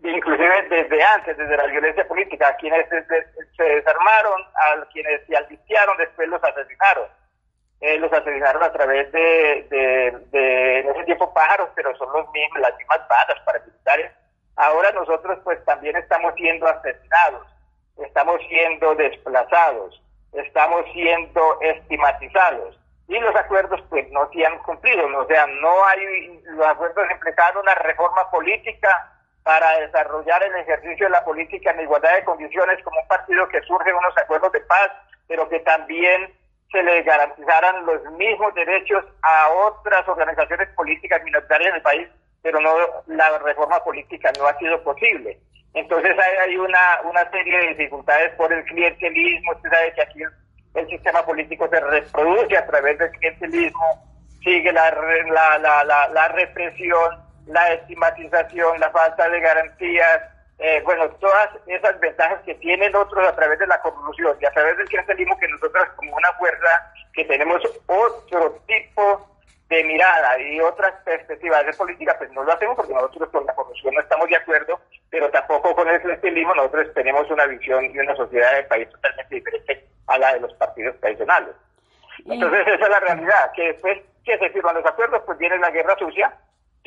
inclusive 0.02 0.62
desde 0.68 1.02
antes, 1.02 1.36
desde 1.36 1.56
la 1.56 1.66
violencia 1.66 2.06
política, 2.06 2.56
quienes 2.56 2.88
se, 2.88 3.62
desarmaron, 3.62 4.42
a 4.54 4.84
quienes 4.92 5.26
se 5.26 5.36
albiciaron, 5.36 5.96
después 5.98 6.28
los 6.28 6.42
asesinaron. 6.42 7.08
Eh, 7.80 7.96
los 7.98 8.12
asesinaron 8.12 8.62
a 8.62 8.72
través 8.72 9.10
de, 9.12 9.66
de, 10.32 10.78
en 10.80 10.88
ese 10.88 11.04
tiempo 11.04 11.32
pájaros, 11.32 11.68
pero 11.76 11.96
son 11.96 12.12
los 12.12 12.28
mismos, 12.32 12.60
las 12.60 12.76
mismas 12.76 13.00
balas 13.08 13.40
paramilitares. 13.44 14.12
Ahora 14.56 14.90
nosotros 14.92 15.38
pues 15.44 15.64
también 15.64 15.96
estamos 15.96 16.34
siendo 16.34 16.66
asesinados, 16.66 17.46
estamos 17.98 18.40
siendo 18.48 18.96
desplazados, 18.96 20.02
estamos 20.32 20.84
siendo 20.92 21.60
estigmatizados 21.60 22.76
y 23.06 23.18
los 23.20 23.34
acuerdos 23.36 23.80
pues 23.88 24.10
no 24.10 24.28
se 24.32 24.44
han 24.44 24.58
cumplido, 24.58 25.06
o 25.16 25.26
sea, 25.26 25.46
no 25.46 25.84
hay, 25.86 26.40
los 26.44 26.66
acuerdos 26.66 27.08
implicaban 27.12 27.58
una 27.58 27.74
reforma 27.76 28.28
política 28.32 29.17
para 29.48 29.80
desarrollar 29.80 30.42
el 30.42 30.56
ejercicio 30.56 31.06
de 31.06 31.12
la 31.12 31.24
política 31.24 31.70
en 31.70 31.80
igualdad 31.80 32.14
de 32.16 32.24
condiciones 32.24 32.84
como 32.84 33.00
un 33.00 33.08
partido 33.08 33.48
que 33.48 33.62
surge 33.62 33.94
unos 33.94 34.14
acuerdos 34.18 34.52
de 34.52 34.60
paz, 34.60 34.90
pero 35.26 35.48
que 35.48 35.58
también 35.60 36.30
se 36.70 36.82
le 36.82 37.02
garantizaran 37.02 37.86
los 37.86 38.04
mismos 38.18 38.54
derechos 38.54 39.02
a 39.22 39.48
otras 39.48 40.06
organizaciones 40.06 40.68
políticas 40.76 41.24
minoritarias 41.24 41.72
del 41.72 41.80
país, 41.80 42.08
pero 42.42 42.60
no 42.60 42.74
la 43.06 43.38
reforma 43.38 43.82
política 43.82 44.30
no 44.38 44.46
ha 44.48 44.58
sido 44.58 44.84
posible. 44.84 45.38
Entonces 45.72 46.14
hay, 46.44 46.58
una, 46.58 47.00
una 47.04 47.30
serie 47.30 47.58
de 47.58 47.68
dificultades 47.68 48.34
por 48.34 48.52
el 48.52 48.62
clientelismo, 48.66 49.52
usted 49.52 49.70
sabe 49.70 49.94
que 49.94 50.02
aquí 50.02 50.20
el 50.74 50.88
sistema 50.90 51.24
político 51.24 51.66
se 51.70 51.80
reproduce 51.80 52.54
a 52.54 52.66
través 52.66 52.98
del 52.98 53.10
clientelismo, 53.12 54.06
sigue 54.42 54.70
la, 54.74 54.90
la, 54.90 55.84
la, 55.86 56.08
la, 56.08 56.28
represión, 56.28 57.27
la 57.48 57.72
estigmatización, 57.72 58.78
la 58.78 58.90
falta 58.90 59.28
de 59.28 59.40
garantías, 59.40 60.20
eh, 60.58 60.82
bueno, 60.84 61.08
todas 61.20 61.50
esas 61.66 61.98
ventajas 62.00 62.40
que 62.44 62.54
tienen 62.56 62.94
otros 62.94 63.26
a 63.26 63.34
través 63.34 63.58
de 63.58 63.66
la 63.66 63.80
corrupción 63.80 64.36
y 64.40 64.44
a 64.44 64.50
través 64.50 64.76
del 64.76 64.88
clientelismo 64.88 65.38
que 65.38 65.48
nosotros 65.48 65.88
como 65.96 66.16
una 66.16 66.32
fuerza 66.38 66.92
que 67.12 67.24
tenemos 67.24 67.62
otro 67.86 68.60
tipo 68.66 69.28
de 69.68 69.84
mirada 69.84 70.40
y 70.40 70.60
otras 70.60 70.94
perspectivas 71.04 71.64
de 71.64 71.72
política, 71.74 72.16
pues 72.18 72.30
no 72.32 72.42
lo 72.42 72.52
hacemos 72.52 72.76
porque 72.76 72.92
nosotros 72.92 73.28
con 73.30 73.46
la 73.46 73.54
corrupción 73.54 73.94
no 73.94 74.00
estamos 74.00 74.28
de 74.28 74.36
acuerdo, 74.36 74.80
pero 75.10 75.30
tampoco 75.30 75.74
con 75.74 75.88
el 75.88 76.00
clientelismo 76.00 76.54
nosotros 76.54 76.92
tenemos 76.94 77.30
una 77.30 77.46
visión 77.46 77.92
de 77.92 78.00
una 78.00 78.16
sociedad 78.16 78.54
del 78.54 78.66
país 78.66 78.88
totalmente 78.90 79.34
diferente 79.34 79.86
a 80.06 80.18
la 80.18 80.34
de 80.34 80.40
los 80.40 80.52
partidos 80.54 80.98
tradicionales. 81.00 81.54
Entonces 82.26 82.60
esa 82.66 82.84
es 82.84 82.90
la 82.90 83.00
realidad, 83.00 83.52
que 83.54 83.68
después 83.68 83.98
que 84.24 84.38
se 84.38 84.50
firman 84.50 84.74
los 84.74 84.86
acuerdos, 84.86 85.22
pues 85.24 85.38
viene 85.38 85.58
la 85.58 85.70
guerra 85.70 85.96
sucia 85.98 86.32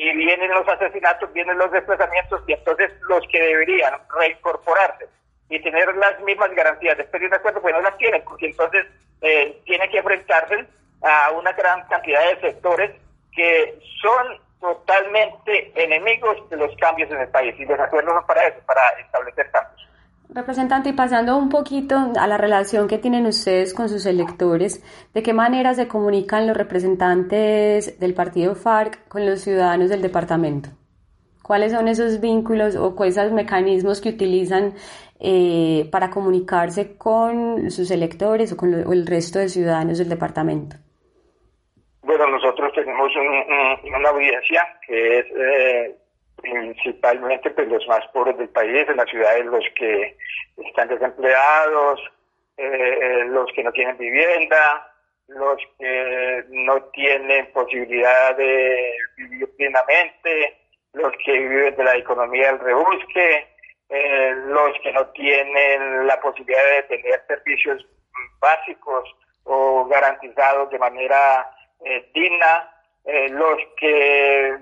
y 0.02 0.16
vienen 0.16 0.50
los 0.50 0.68
asesinatos, 0.68 1.32
vienen 1.32 1.60
los 1.60 1.72
desplazamientos 1.72 2.42
y 2.48 2.54
entonces 2.54 2.92
los 3.02 3.24
que 3.32 3.40
deberían 3.40 3.94
reincorporarse 4.18 5.08
y 5.48 5.62
tener 5.62 5.96
las 5.96 6.20
mismas 6.22 6.50
garantías 6.56 6.98
de 6.98 7.26
un 7.28 7.34
acuerdo, 7.36 7.62
pues 7.62 7.76
no 7.76 7.82
las 7.82 7.96
tienen, 7.98 8.24
porque 8.24 8.48
entonces 8.48 8.88
eh, 9.22 9.62
tienen 9.64 9.92
que 9.92 10.00
enfrentarse 10.00 10.66
a 11.04 11.32
una 11.34 11.52
gran 11.52 11.88
cantidad 11.88 12.20
de 12.32 12.42
sectores 12.42 12.92
que 13.32 13.78
son 14.02 14.40
totalmente 14.60 15.72
enemigos 15.76 16.50
de 16.50 16.58
los 16.58 16.76
cambios 16.78 17.12
en 17.12 17.20
el 17.20 17.28
país 17.28 17.54
y 17.60 17.66
los 17.66 17.80
acuerdos 17.80 18.12
son 18.12 18.26
para 18.26 18.48
eso, 18.48 18.58
para 18.66 18.82
establecer 19.00 19.52
cambios. 19.52 19.88
Representante, 20.34 20.90
y 20.90 20.94
pasando 20.94 21.38
un 21.38 21.50
poquito 21.50 21.98
a 22.18 22.26
la 22.26 22.38
relación 22.38 22.88
que 22.88 22.98
tienen 22.98 23.26
ustedes 23.26 23.74
con 23.74 23.90
sus 23.90 24.06
electores, 24.06 24.82
¿de 25.14 25.22
qué 25.22 25.34
manera 25.34 25.74
se 25.74 25.90
comunican 25.90 26.48
los 26.48 26.56
representantes 26.56 28.00
del 28.00 28.14
partido 28.14 28.56
FARC 28.56 29.10
con 29.10 29.26
los 29.26 29.42
ciudadanos 29.42 29.90
del 29.90 30.02
departamento? 30.02 30.70
¿Cuáles 31.44 31.74
son 31.74 31.90
esos 31.90 32.22
vínculos 32.22 32.78
o 32.78 32.96
esos 33.04 33.34
mecanismos 33.34 34.00
que 34.00 34.08
utilizan 34.08 34.74
eh, 35.20 35.90
para 35.92 36.10
comunicarse 36.10 36.96
con 36.96 37.70
sus 37.70 37.92
electores 37.92 38.54
o 38.54 38.58
con 38.58 38.74
el 38.74 39.06
resto 39.06 39.38
de 39.40 39.50
ciudadanos 39.50 39.98
del 39.98 40.08
departamento? 40.08 40.78
Bueno, 42.04 42.28
nosotros 42.28 42.72
tenemos 42.74 43.12
una 43.84 44.10
audiencia 44.10 44.66
que 44.88 45.20
es 45.20 45.26
eh, 45.36 46.01
principalmente 46.42 47.50
pues, 47.52 47.68
los 47.68 47.88
más 47.88 48.06
pobres 48.08 48.38
del 48.38 48.50
país, 48.50 48.88
en 48.88 48.98
las 48.98 49.10
ciudades 49.10 49.46
los 49.46 49.64
que 49.76 50.18
están 50.58 50.88
desempleados, 50.88 52.00
eh, 52.58 53.00
eh, 53.02 53.26
los 53.30 53.52
que 53.54 53.64
no 53.64 53.72
tienen 53.72 53.98
vivienda, 53.98 54.88
los 55.28 55.58
que 55.80 56.44
no 56.50 56.84
tienen 56.94 57.52
posibilidad 57.54 58.36
de 58.36 58.94
vivir 59.18 59.50
plenamente, 59.56 60.58
los 60.94 61.12
que 61.24 61.32
viven 61.32 61.76
de 61.76 61.84
la 61.84 61.96
economía 61.96 62.48
del 62.48 62.60
rebusque, 62.60 63.48
eh, 63.90 64.34
los 64.48 64.78
que 64.84 64.92
no 64.92 65.08
tienen 65.08 66.06
la 66.06 66.20
posibilidad 66.22 66.64
de 66.72 66.84
tener 66.84 67.24
servicios 67.28 67.86
básicos 68.40 69.10
o 69.44 69.86
garantizados 69.86 70.70
de 70.70 70.80
manera 70.80 71.50
digna, 72.14 72.70
eh, 73.06 73.30
los 73.30 73.58
que 73.78 74.58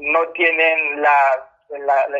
no 0.00 0.28
tienen 0.28 1.02
la, 1.02 1.16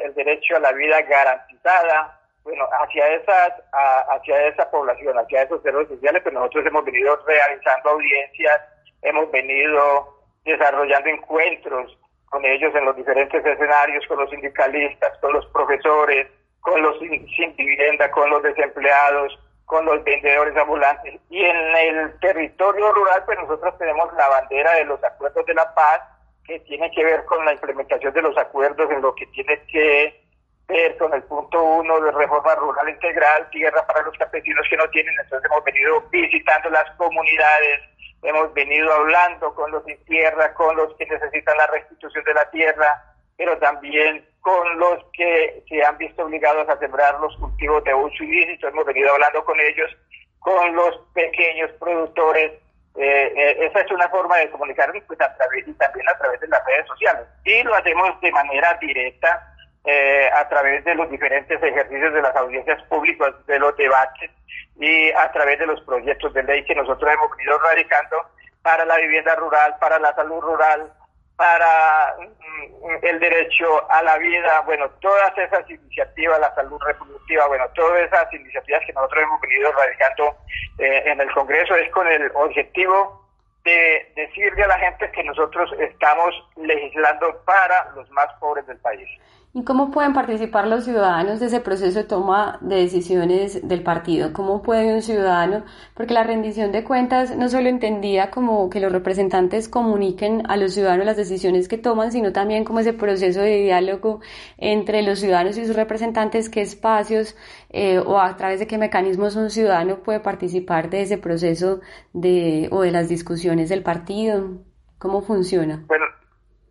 el 0.02 0.14
derecho 0.14 0.57
a 0.57 0.61
la 0.61 0.73
vida 0.73 1.02
garantizada, 1.02 2.21
bueno, 2.45 2.66
hacia 2.83 3.09
esas, 3.09 3.52
hacia 3.73 4.49
esa 4.49 4.71
población, 4.71 5.19
hacia 5.19 5.43
esos 5.43 5.62
servicios 5.62 5.99
sociales, 5.99 6.23
pues 6.23 6.35
nosotros 6.35 6.66
hemos 6.66 6.85
venido 6.85 7.19
realizando 7.26 7.90
audiencias, 7.90 8.61
hemos 9.02 9.31
venido 9.31 10.14
desarrollando 10.45 11.09
encuentros 11.09 11.99
con 12.26 12.45
ellos 12.45 12.75
en 12.75 12.85
los 12.85 12.97
diferentes 12.97 13.45
escenarios, 13.45 14.07
con 14.07 14.19
los 14.19 14.28
sindicalistas, 14.31 15.16
con 15.21 15.33
los 15.33 15.47
profesores, 15.47 16.28
con 16.61 16.83
los 16.83 16.99
sin 16.99 17.57
vivienda, 17.57 18.11
con 18.11 18.28
los 18.28 18.43
desempleados, 18.43 19.38
con 19.66 19.85
los 19.85 20.02
vendedores 20.04 20.56
ambulantes. 20.56 21.21
Y 21.30 21.42
en 21.44 21.56
el 21.76 22.18
territorio 22.21 22.92
rural, 22.92 23.23
pues 23.25 23.38
nosotros 23.38 23.76
tenemos 23.78 24.12
la 24.14 24.28
bandera 24.28 24.73
de 24.75 24.85
los 24.85 25.02
acuerdos 25.02 25.44
de 25.47 25.54
la 25.54 25.75
paz, 25.75 26.00
que 26.47 26.61
tiene 26.61 26.90
que 26.90 27.04
ver 27.04 27.25
con 27.25 27.44
la 27.44 27.52
implementación 27.52 28.12
de 28.12 28.23
los 28.23 28.37
acuerdos 28.37 28.90
en 28.90 29.00
lo 29.00 29.14
que 29.14 29.26
tiene 29.28 29.61
que 29.66 30.25
ver 30.68 30.97
con 30.99 31.12
el 31.12 31.23
punto 31.25 31.62
uno 31.62 32.00
de 32.00 32.11
reforma 32.12 32.54
rural 32.54 32.88
integral, 32.88 33.49
tierra 33.50 33.87
para 33.87 34.02
los 34.02 34.16
campesinos 34.16 34.66
que 34.68 34.76
no 34.76 34.88
tienen. 34.90 35.14
Entonces 35.23 35.50
hemos 35.50 35.64
venido 35.64 36.00
visitando 36.11 36.71
las 36.71 36.90
comunidades, 36.97 37.80
hemos 38.23 38.52
venido 38.54 38.92
hablando 38.92 39.54
con 39.54 39.71
los 39.71 39.85
sin 39.85 40.02
tierra, 40.04 40.52
con 40.54 40.76
los 40.76 40.94
que 40.97 41.06
necesitan 41.06 41.56
la 41.56 41.66
restitución 41.68 42.25
de 42.25 42.35
la 42.35 42.50
tierra, 42.50 43.04
pero 43.37 43.59
también 43.59 44.26
con 44.45 44.79
los 44.79 45.03
que 45.15 45.65
se 45.67 45.83
han 45.83 45.97
visto 45.97 46.23
obligados 46.23 46.69
a 46.69 46.79
sembrar 46.79 47.19
los 47.19 47.35
cultivos 47.39 47.83
de 47.85 47.95
uso 47.95 48.23
ilícito. 48.23 48.69
Hemos 48.69 48.85
venido 48.85 49.11
hablando 49.11 49.43
con 49.43 49.59
ellos, 49.59 49.91
con 50.39 50.77
los 50.77 50.99
pequeños 51.15 51.71
productores. 51.81 52.53
Eh, 52.95 53.33
eh, 53.35 53.57
esa 53.61 53.81
es 53.81 53.91
una 53.91 54.07
forma 54.11 54.37
de 54.37 54.51
comunicarnos 54.51 55.03
pues, 55.07 55.19
a 55.23 55.35
través, 55.35 55.67
y 55.67 55.73
también 55.73 56.07
a 56.11 56.19
través 56.19 56.39
de 56.41 56.49
las 56.49 56.63
redes 56.67 56.87
sociales. 56.87 57.27
Y 57.47 57.63
lo 57.63 57.75
hacemos 57.75 58.21
de 58.21 58.33
manera 58.33 58.77
directa 58.83 59.57
eh, 59.87 60.29
a 60.37 60.47
través 60.51 60.85
de 60.85 60.95
los 60.95 61.11
diferentes 61.11 61.63
ejercicios 61.63 62.13
de 62.13 62.21
las 62.21 62.37
audiencias 62.37 62.83
públicas, 62.83 63.35
de 63.47 63.59
los 63.59 63.75
debates 63.79 64.31
y 64.79 65.11
a 65.13 65.33
través 65.33 65.59
de 65.59 65.67
los 65.67 65.81
proyectos 65.85 66.35
de 66.35 66.43
ley 66.43 66.63
que 66.67 66.75
nosotros 66.75 67.11
hemos 67.11 67.35
venido 67.35 67.59
radicando 67.61 68.17
para 68.61 68.85
la 68.85 68.99
vivienda 68.99 69.35
rural, 69.37 69.75
para 69.81 69.99
la 69.99 70.15
salud 70.15 70.41
rural, 70.43 70.93
para 71.37 72.14
mm, 72.19 73.05
el 73.05 73.19
derecho 73.19 73.91
a 73.91 74.03
la 74.03 74.19
vida, 74.19 74.61
bueno, 74.67 74.88
todas 75.00 75.37
esas 75.37 75.69
iniciativas, 75.69 76.38
la 76.41 76.55
salud 76.55 76.79
reproductiva, 76.85 77.47
bueno, 77.49 77.64
todas 77.75 78.03
esas 78.03 78.33
iniciativas 78.33 78.83
que 78.87 78.93
nosotros 78.93 79.23
hemos 79.25 79.41
venido 79.41 79.73
radicando 79.73 80.37
eh, 80.79 81.03
en 81.07 81.21
el 81.21 81.33
Congreso 81.33 81.75
es 81.75 81.91
con 81.91 82.07
el 82.07 82.31
objetivo 82.35 83.24
de 83.64 84.12
decirle 84.14 84.62
a 84.62 84.68
la 84.68 84.78
gente 84.78 85.11
que 85.11 85.25
nosotros 85.25 85.71
estamos 85.78 86.35
legislando 86.56 87.42
para 87.44 87.90
los 87.94 88.09
más 88.11 88.28
pobres 88.38 88.66
del 88.66 88.78
país. 88.78 89.09
¿Y 89.56 89.62
cómo 89.62 89.92
pueden 89.92 90.14
participar 90.14 90.66
los 90.66 90.83
ciudadanos 90.83 91.38
de 91.38 91.47
ese 91.47 91.61
proceso 91.61 92.00
de 92.00 92.04
toma 92.04 92.59
de 92.61 92.75
decisiones 92.75 93.68
del 93.68 93.85
partido? 93.85 94.33
¿Cómo 94.33 94.62
puede 94.62 94.92
un 94.92 95.00
ciudadano? 95.00 95.62
Porque 95.94 96.12
la 96.12 96.25
rendición 96.25 96.73
de 96.73 96.83
cuentas 96.83 97.37
no 97.37 97.49
solo 97.49 97.68
entendía 97.68 98.33
como 98.33 98.68
que 98.68 98.80
los 98.80 98.90
representantes 98.90 99.68
comuniquen 99.68 100.42
a 100.49 100.56
los 100.56 100.75
ciudadanos 100.75 101.06
las 101.06 101.16
decisiones 101.16 101.68
que 101.68 101.78
toman, 101.78 102.11
sino 102.11 102.33
también 102.33 102.64
como 102.64 102.80
ese 102.80 102.94
proceso 102.94 103.42
de 103.42 103.62
diálogo 103.62 104.18
entre 104.59 105.02
los 105.02 105.21
ciudadanos 105.21 105.56
y 105.56 105.66
sus 105.66 105.76
representantes, 105.76 106.49
qué 106.49 106.61
espacios 106.61 107.37
eh, 107.71 108.00
o 108.00 108.18
a 108.18 108.37
través 108.37 108.59
de 108.59 108.66
qué 108.66 108.76
mecanismos 108.76 109.37
un 109.37 109.50
ciudadano 109.50 110.00
puede 110.02 110.18
participar 110.18 110.90
de 110.90 111.02
ese 111.02 111.16
proceso 111.16 111.80
de, 112.12 112.68
o 112.73 112.83
de 112.83 112.90
las 112.90 113.09
discusiones 113.09 113.53
del 113.54 113.82
partido. 113.82 114.62
¿Cómo 114.99 115.23
funciona? 115.23 115.82
Bueno, 115.87 116.06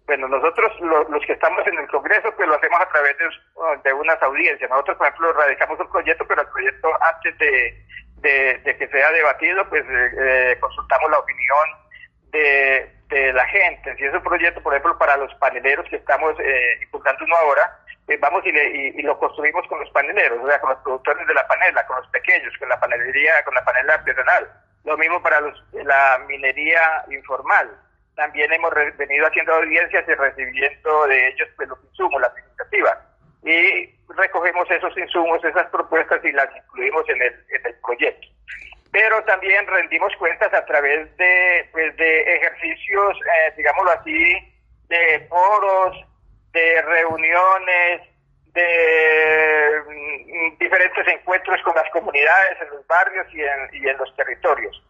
bueno, 0.05 0.27
nosotros 0.27 0.71
los 0.81 1.25
que 1.25 1.33
estamos 1.33 1.65
en 1.65 1.79
el 1.79 1.87
Congreso, 1.87 2.33
pues 2.35 2.47
lo 2.47 2.55
hacemos 2.55 2.81
a 2.81 2.89
través 2.89 3.15
de, 3.83 3.93
unas 3.93 4.21
audiencias. 4.21 4.69
Nosotros, 4.69 4.97
por 4.97 5.07
ejemplo, 5.07 5.33
radicamos 5.33 5.79
un 5.79 5.89
proyecto, 5.89 6.25
pero 6.27 6.41
el 6.41 6.47
proyecto 6.49 6.89
antes 7.15 7.37
de, 7.37 8.75
que 8.77 8.87
sea 8.87 9.11
debatido, 9.11 9.67
pues 9.69 9.83
eh, 9.89 10.11
eh, 10.17 10.57
consultamos 10.59 11.09
la 11.09 11.19
opinión 11.19 11.69
de, 12.31 12.89
la 13.33 13.45
gente. 13.45 13.95
Si 13.95 14.03
es 14.03 14.13
un 14.13 14.23
proyecto, 14.23 14.61
por 14.61 14.73
ejemplo, 14.73 14.97
para 14.97 15.15
los 15.17 15.33
paneleros 15.35 15.87
que 15.87 15.97
estamos 15.97 16.35
eh, 16.39 16.79
impulsando 16.81 17.23
uno 17.23 17.35
ahora, 17.37 17.79
pues 18.07 18.19
vamos 18.19 18.41
y, 18.45 18.49
y, 18.49 19.01
lo 19.03 19.17
construimos 19.19 19.65
con 19.67 19.79
los 19.79 19.89
paneleros, 19.91 20.39
o 20.43 20.47
sea, 20.47 20.59
con 20.59 20.71
los 20.71 20.79
productores 20.79 21.27
de 21.27 21.33
la 21.33 21.47
panela, 21.47 21.85
con 21.85 21.97
los 21.97 22.07
pequeños, 22.07 22.51
con 22.57 22.67
la 22.69 22.79
panelería, 22.79 23.43
con 23.45 23.53
la 23.53 23.63
panela 23.63 23.93
artesanal. 23.93 24.49
Lo 24.83 24.97
mismo 24.97 25.21
para 25.21 25.39
los, 25.41 25.63
la 25.71 26.19
minería 26.27 27.05
informal 27.09 27.69
también 28.15 28.51
hemos 28.53 28.71
venido 28.97 29.25
haciendo 29.27 29.53
audiencias 29.53 30.03
y 30.07 30.13
recibiendo 30.13 31.07
de 31.07 31.27
ellos 31.29 31.49
pues, 31.55 31.69
los 31.69 31.79
insumos, 31.89 32.21
las 32.21 32.31
iniciativas. 32.37 32.97
Y 33.43 33.89
recogemos 34.15 34.69
esos 34.69 34.97
insumos, 34.97 35.43
esas 35.43 35.67
propuestas 35.69 36.23
y 36.23 36.31
las 36.31 36.47
incluimos 36.55 37.07
en 37.09 37.21
el, 37.21 37.33
en 37.49 37.65
el 37.65 37.75
proyecto. 37.85 38.27
pero 38.91 39.23
también 39.23 39.65
rendimos 39.67 40.15
cuentas 40.17 40.53
a 40.53 40.63
través 40.65 41.15
de, 41.17 41.67
pues, 41.71 41.95
de 41.97 42.35
ejercicios, 42.35 43.17
eh, 43.17 43.53
digámoslo 43.57 43.91
así, 43.91 44.53
de 44.87 45.25
foros, 45.27 45.97
de 46.51 46.81
reuniones, 46.83 48.01
de 48.53 49.81
mm, 49.87 50.57
diferentes 50.57 51.07
encuentros 51.07 51.61
con 51.63 51.75
las 51.75 51.89
comunidades 51.91 52.61
en 52.61 52.69
los 52.69 52.85
barrios 52.87 53.27
y 53.33 53.41
en, 53.41 53.69
y 53.73 53.87
en 53.87 53.97
los 53.97 54.15
territorios. 54.15 54.81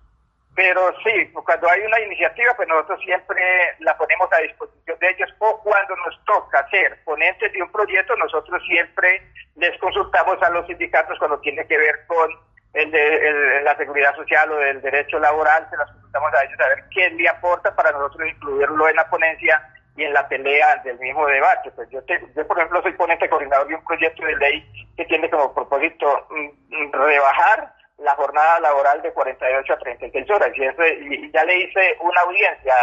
Pero 0.56 0.94
sí, 1.04 1.32
cuando 1.34 1.68
hay 1.68 1.82
una 1.82 2.00
iniciativa, 2.02 2.54
pues 2.56 2.68
nosotros 2.68 3.00
siempre 3.04 3.42
la 3.80 3.98
ponemos 3.98 4.32
a 4.32 4.38
disposición 4.38 5.00
de 5.00 5.10
ellos 5.10 5.34
o 5.40 5.60
cuando 5.64 5.96
nos 5.96 6.24
toca 6.26 6.68
ser 6.70 7.04
ponentes 7.04 7.52
de 7.54 7.64
un 7.64 7.72
proyecto, 7.72 8.16
nosotros 8.18 8.62
siempre 8.68 9.22
les 9.56 9.76
consultamos 9.80 10.42
a 10.44 10.52
los 10.52 10.68
sindicatos 10.68 11.18
cuando 11.18 11.40
tiene 11.40 11.66
que 11.66 11.78
ver 11.78 12.06
con 12.06 12.30
el 12.74 12.92
de 12.92 13.62
la 13.64 13.76
seguridad 13.78 14.16
social 14.16 14.52
o 14.52 14.58
del 14.58 14.82
derecho 14.82 15.20
laboral, 15.20 15.68
se 15.70 15.78
las 15.78 15.92
consultamos 15.92 16.34
a 16.34 16.44
ellos 16.44 16.60
a 16.60 16.68
ver 16.70 16.84
qué 16.92 17.10
le 17.12 17.30
aporta 17.30 17.76
para 17.76 17.92
nosotros 17.92 18.28
incluirlo 18.30 18.90
en 18.90 18.96
la 18.96 19.10
ponencia 19.10 19.62
y 19.96 20.04
en 20.04 20.14
la 20.14 20.28
pelea 20.28 20.82
del 20.84 20.98
mismo 21.00 21.26
debate. 21.28 21.72
Pues 21.72 21.90
yo, 21.90 22.00
yo 22.36 22.48
por 22.48 22.58
ejemplo, 22.58 22.82
soy 22.82 22.94
ponente 22.94 23.30
coordinador 23.30 23.68
de 23.68 23.76
un 23.76 23.84
proyecto 23.84 24.26
de 24.26 24.36
ley 24.38 24.88
que 24.98 25.06
tiene 25.06 25.30
como 25.30 25.54
propósito 25.54 26.28
mm, 26.30 26.76
mm, 26.76 26.92
rebajar 26.94 27.74
la 28.00 28.16
jornada 28.16 28.60
laboral 28.60 29.02
de 29.02 29.14
48 29.14 29.74
a 29.74 29.78
36 29.78 30.30
horas. 30.32 30.50
Y, 30.56 31.14
y 31.14 31.32
ya 31.32 31.44
le 31.46 31.58
hice 31.58 31.96
una 32.02 32.22
audiencia, 32.22 32.74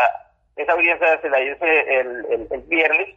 esa 0.56 0.72
audiencia 0.72 1.20
se 1.20 1.28
la 1.28 1.40
hice 1.40 2.00
el, 2.00 2.48
el, 2.50 2.60
viernes 2.62 3.08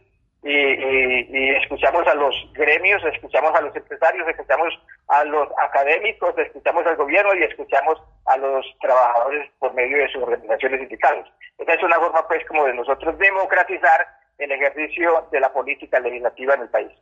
y, 0.44 1.36
y, 1.36 1.50
escuchamos 1.56 2.06
a 2.06 2.14
los 2.14 2.34
gremios, 2.52 3.02
escuchamos 3.04 3.54
a 3.54 3.62
los 3.62 3.74
empresarios, 3.74 4.28
escuchamos 4.28 4.74
a 5.08 5.24
los 5.24 5.48
académicos, 5.62 6.36
escuchamos 6.36 6.86
al 6.86 6.96
gobierno 6.96 7.34
y 7.34 7.44
escuchamos 7.44 7.98
a 8.26 8.36
los 8.36 8.66
trabajadores 8.80 9.50
por 9.58 9.72
medio 9.72 9.96
de 9.96 10.08
sus 10.08 10.22
organizaciones 10.22 10.80
sindicales. 10.80 11.24
Esa 11.56 11.72
es 11.72 11.82
una 11.82 11.96
forma 11.96 12.28
pues 12.28 12.44
como 12.46 12.64
de 12.66 12.74
nosotros 12.74 13.16
democratizar 13.18 14.06
el 14.36 14.52
ejercicio 14.52 15.26
de 15.32 15.40
la 15.40 15.50
política 15.50 15.98
legislativa 16.00 16.54
en 16.54 16.60
el 16.60 16.68
país. 16.68 16.92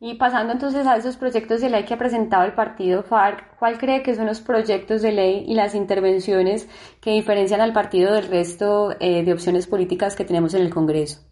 Y 0.00 0.16
pasando 0.16 0.52
entonces 0.52 0.84
a 0.88 0.96
esos 0.96 1.16
proyectos 1.16 1.60
de 1.60 1.70
ley 1.70 1.84
que 1.84 1.94
ha 1.94 1.98
presentado 1.98 2.44
el 2.44 2.54
partido 2.54 3.04
FARC, 3.04 3.56
¿cuál 3.58 3.78
cree 3.78 4.02
que 4.02 4.16
son 4.16 4.26
los 4.26 4.40
proyectos 4.40 5.02
de 5.02 5.12
ley 5.12 5.44
y 5.46 5.54
las 5.54 5.76
intervenciones 5.76 6.66
que 7.00 7.12
diferencian 7.12 7.60
al 7.60 7.72
partido 7.72 8.12
del 8.12 8.26
resto 8.26 8.96
eh, 8.98 9.22
de 9.22 9.32
opciones 9.32 9.68
políticas 9.68 10.16
que 10.16 10.24
tenemos 10.24 10.54
en 10.54 10.62
el 10.62 10.74
Congreso? 10.74 11.31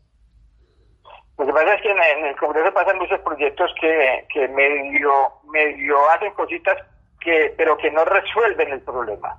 Lo 1.40 1.46
que 1.46 1.52
pasa 1.54 1.72
es 1.72 1.80
que 1.80 1.90
en, 1.90 2.26
el 2.26 2.36
Congreso 2.36 2.70
pasan 2.74 2.98
muchos 2.98 3.18
proyectos 3.20 3.74
que, 3.80 4.26
que 4.30 4.46
medio, 4.48 5.32
medio 5.44 6.10
hacen 6.10 6.34
cositas 6.34 6.76
que, 7.18 7.54
pero 7.56 7.78
que 7.78 7.90
no 7.90 8.04
resuelven 8.04 8.70
el 8.70 8.82
problema. 8.82 9.38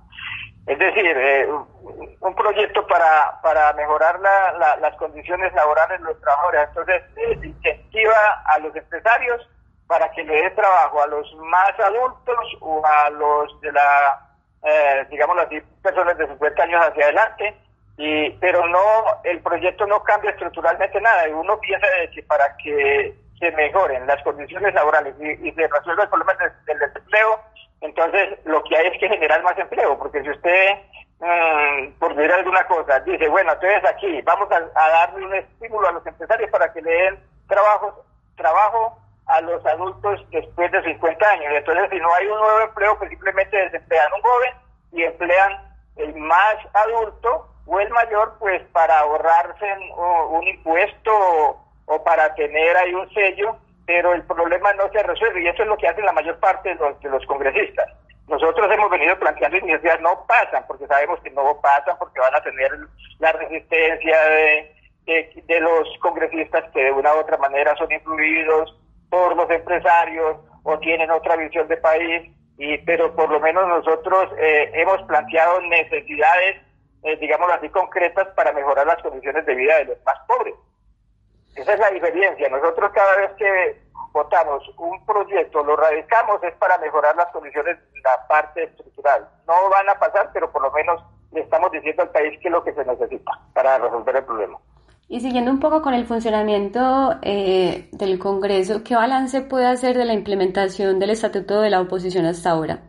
Es 0.66 0.80
decir, 0.80 1.06
eh, 1.06 1.48
un 2.20 2.34
proyecto 2.34 2.88
para, 2.88 3.40
para 3.44 3.72
mejorar 3.74 4.20
la, 4.20 4.78
las 4.78 4.96
condiciones 4.96 5.54
laborales 5.54 6.00
de 6.00 6.06
los 6.06 6.20
trabajadores. 6.22 6.70
Entonces, 6.70 7.04
eh, 7.18 7.40
incentiva 7.44 8.42
a 8.46 8.58
los 8.58 8.76
empresarios 8.76 9.48
para 9.86 10.10
que 10.10 10.24
le 10.24 10.42
den 10.42 10.56
trabajo 10.56 11.04
a 11.04 11.08
los 11.08 11.32
más 11.36 11.80
adultos 11.80 12.58
o 12.62 12.84
a 12.84 13.12
los 13.12 13.62
de 13.62 13.74
la, 13.74 14.28
eh, 14.64 15.06
digamos 15.12 15.38
así, 15.38 15.62
personas 15.84 16.18
de 16.18 16.26
50 16.26 16.64
años 16.64 16.84
hacia 16.84 17.04
adelante. 17.04 17.61
Y, 17.98 18.32
pero 18.40 18.66
no, 18.68 18.80
el 19.24 19.42
proyecto 19.42 19.86
no 19.86 20.02
cambia 20.04 20.32
estructuralmente 20.32 21.00
nada. 21.02 21.28
Y 21.28 21.34
uno 21.34 21.60
piensa 21.60 21.88
que 22.14 22.24
para 22.24 22.56
que 22.58 23.14
se 23.40 23.52
mejoren 23.52 24.08
las 24.08 24.22
condiciones 24.24 24.74
laborales 24.74 25.16
y, 25.20 25.52
se 25.52 25.68
resuelva 25.68 26.04
el 26.04 26.10
problema 26.10 26.34
del 26.66 26.80
desempleo, 26.80 27.42
entonces, 27.82 28.38
lo 28.46 28.64
que 28.64 28.78
hay 28.78 28.88
es 28.88 29.00
que 29.00 29.10
generar 29.10 29.42
más 29.44 29.58
empleo, 29.58 29.98
porque 29.98 30.22
si 30.22 30.30
usted, 30.30 30.76
mm, 31.20 31.94
por 32.00 32.16
decir 32.16 32.32
alguna 32.32 32.64
cosa, 32.68 33.00
dice, 33.00 33.28
bueno, 33.28 33.54
entonces 33.54 33.84
aquí 33.90 34.22
vamos 34.22 34.48
a, 34.52 34.90
darle 34.90 35.26
un 35.26 35.34
estímulo 35.34 35.90
a 35.90 35.92
los 35.94 36.06
empresarios 36.06 36.50
para 36.52 36.72
que 36.72 36.82
le 36.82 36.92
den 36.92 37.20
trabajo, 37.48 38.06
trabajo 38.38 39.00
a 39.26 39.42
los 39.42 39.66
adultos 39.66 40.24
después 40.30 40.72
de 40.72 40.84
50 40.84 41.28
años. 41.28 41.54
Entonces, 41.54 41.90
si 41.90 42.00
no 42.00 42.14
hay 42.14 42.28
un 42.28 42.40
nuevo 42.40 42.62
empleo, 42.62 42.98
pues 43.00 43.10
simplemente 43.10 43.58
desemplean 43.58 44.14
un 44.14 44.22
joven 44.22 44.54
y 44.92 45.04
emplean 45.04 45.76
el 45.96 46.14
más 46.16 46.58
adulto 46.74 47.48
o 47.66 47.80
el 47.80 47.90
mayor, 47.90 48.36
pues 48.40 48.62
para 48.72 49.00
ahorrarse 49.00 49.66
un, 50.32 50.48
impuesto 50.48 51.12
o, 51.14 51.66
o 51.86 52.04
para 52.04 52.34
tener 52.36 52.76
ahí 52.78 52.94
un 52.94 53.12
sello 53.14 53.58
pero 53.92 54.14
el 54.14 54.24
problema 54.24 54.72
no 54.74 54.90
se 54.94 55.04
resuelve 55.04 55.44
y 55.44 55.48
eso 55.48 55.64
es 55.64 55.68
lo 55.68 55.76
que 55.76 55.88
hacen 55.88 56.06
la 56.06 56.14
mayor 56.14 56.40
parte 56.40 56.70
de 56.70 56.76
los, 56.76 56.98
de 57.02 57.10
los 57.10 57.26
congresistas. 57.26 57.90
Nosotros 58.28 58.72
hemos 58.72 58.90
venido 58.90 59.20
planteando 59.20 59.58
iniciativas, 59.58 60.00
no 60.00 60.26
pasan, 60.26 60.64
porque 60.66 60.88
sabemos 60.88 61.20
que 61.20 61.32
no 61.32 61.60
pasan, 61.62 61.98
porque 62.00 62.22
van 62.22 62.34
a 62.34 62.42
tener 62.42 62.72
la 63.20 63.34
resistencia 63.34 64.18
de, 64.30 64.76
de, 65.46 65.60
los 65.60 65.90
congresistas 66.00 66.64
que 66.72 66.86
de 66.86 66.92
una 66.94 67.14
u 67.16 67.20
otra 67.20 67.38
manera 67.38 67.76
son 67.76 67.92
influidos 67.92 68.74
por 69.10 69.36
los 69.36 69.50
empresarios 69.50 70.38
o 70.64 70.80
tienen 70.80 71.12
otra 71.12 71.36
visión 71.36 71.68
de 71.68 71.76
país, 71.76 72.32
y, 72.58 72.78
pero 72.80 73.14
por 73.14 73.30
lo 73.30 73.42
menos 73.42 73.68
nosotros 73.68 74.30
eh, 74.38 74.72
hemos 74.74 75.02
planteado 75.04 75.60
necesidades, 75.64 76.62
eh, 77.04 77.18
digamos 77.18 77.52
así, 77.52 77.70
concretas 77.70 78.28
para 78.36 78.54
mejorar 78.54 78.86
las 78.86 79.02
condiciones 79.02 79.46
de 79.46 79.56
vida 79.56 79.78
de 79.78 79.86
los 79.86 79.98
más 80.06 80.18
pobres. 80.28 80.56
Esa 81.56 81.74
es 81.74 81.80
la 81.80 81.90
diferencia. 81.90 82.48
Nosotros 82.50 82.92
cada 82.94 83.16
vez 83.18 83.32
que 83.38 83.82
votamos 84.14 84.64
un 84.78 85.06
proyecto, 85.06 85.64
lo 85.64 85.76
radicamos 85.76 86.44
es 86.44 86.54
para 86.56 86.78
mejorar 86.78 87.16
las 87.16 87.32
condiciones 87.32 87.78
de 87.94 88.02
la 88.02 88.28
parte 88.28 88.64
estructural. 88.64 89.28
No 89.48 89.70
van 89.70 89.90
a 89.90 90.00
pasar, 90.00 90.30
pero 90.34 90.52
por 90.52 90.62
lo 90.62 90.72
menos 90.72 91.04
le 91.32 91.42
estamos 91.42 91.72
diciendo 91.72 92.04
al 92.04 92.10
país 92.10 92.38
qué 92.42 92.48
es 92.48 92.52
lo 92.52 92.64
que 92.64 92.74
se 92.74 92.86
necesita 92.86 93.32
para 93.54 93.78
resolver 93.78 94.16
el 94.16 94.26
problema. 94.26 94.60
Y 95.08 95.20
siguiendo 95.20 95.52
un 95.52 95.60
poco 95.60 95.82
con 95.82 95.94
el 95.94 96.06
funcionamiento 96.06 97.18
eh, 97.22 97.90
del 97.92 98.18
Congreso, 98.18 98.82
¿qué 98.84 98.96
balance 98.96 99.42
puede 99.42 99.66
hacer 99.66 99.98
de 99.98 100.06
la 100.06 100.14
implementación 100.14 101.00
del 101.00 101.10
Estatuto 101.10 101.60
de 101.62 101.70
la 101.70 101.82
Oposición 101.82 102.26
hasta 102.26 102.52
ahora? 102.52 102.80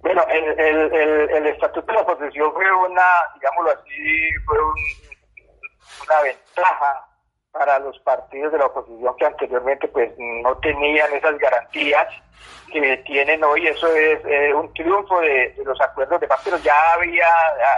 Bueno, 0.00 0.24
el, 0.28 0.60
el, 0.60 1.30
el 1.30 1.46
Estatuto 1.48 1.86
de 1.86 1.92
la 1.92 2.02
Oposición 2.02 2.52
fue 2.52 2.72
una, 2.72 3.02
digámoslo 3.34 3.70
así, 3.72 4.30
fue 4.46 4.58
un, 4.58 4.74
una 6.06 6.22
ventaja 6.22 7.04
para 7.52 7.78
los 7.80 7.98
partidos 8.00 8.52
de 8.52 8.58
la 8.58 8.66
oposición 8.66 9.16
que 9.16 9.26
anteriormente 9.26 9.88
pues 9.88 10.12
no 10.18 10.56
tenían 10.58 11.12
esas 11.12 11.36
garantías 11.38 12.06
que 12.72 12.98
tienen 12.98 13.42
hoy. 13.42 13.66
Eso 13.66 13.92
es 13.94 14.20
eh, 14.24 14.54
un 14.54 14.72
triunfo 14.74 15.20
de, 15.20 15.54
los 15.64 15.80
acuerdos 15.80 16.20
de 16.20 16.28
paz, 16.28 16.40
pero 16.44 16.58
ya 16.58 16.74
había, 16.94 17.26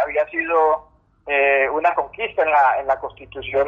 había 0.05 0.27
sido 0.29 0.89
eh, 1.27 1.69
una 1.71 1.95
conquista 1.95 2.43
en 2.43 2.51
la, 2.51 2.81
en 2.81 2.87
la 2.87 2.99
constitución 2.99 3.67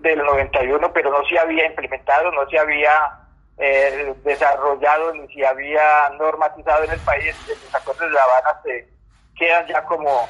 del 0.00 0.18
91, 0.20 0.92
pero 0.92 1.10
no 1.10 1.24
se 1.26 1.38
había 1.38 1.66
implementado, 1.66 2.30
no 2.32 2.48
se 2.48 2.58
había 2.58 3.21
eh, 3.64 4.12
desarrollado 4.24 5.14
ni 5.14 5.32
se 5.32 5.46
había 5.46 6.10
normatizado 6.18 6.82
en 6.82 6.90
el 6.90 7.00
país. 7.00 7.34
Los 7.46 7.74
acuerdos 7.74 8.08
de 8.08 8.12
La 8.12 8.24
Habana 8.24 8.60
se 8.64 8.88
quedan 9.36 9.66
ya 9.68 9.84
como, 9.84 10.28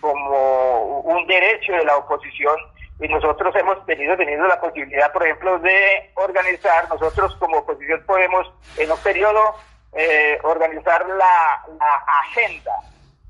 como 0.00 1.00
un 1.00 1.26
derecho 1.26 1.72
de 1.72 1.84
la 1.84 1.96
oposición 1.96 2.56
y 3.00 3.08
nosotros 3.08 3.56
hemos 3.56 3.84
tenido 3.86 4.16
tenido 4.18 4.46
la 4.46 4.60
posibilidad, 4.60 5.10
por 5.12 5.24
ejemplo, 5.24 5.58
de 5.60 6.10
organizar, 6.14 6.86
nosotros 6.90 7.34
como 7.36 7.58
oposición 7.58 8.02
podemos 8.06 8.46
en 8.76 8.92
un 8.92 8.98
periodo 8.98 9.54
eh, 9.94 10.38
organizar 10.42 11.08
la, 11.08 11.64
la, 11.78 12.04
agenda, 12.28 12.72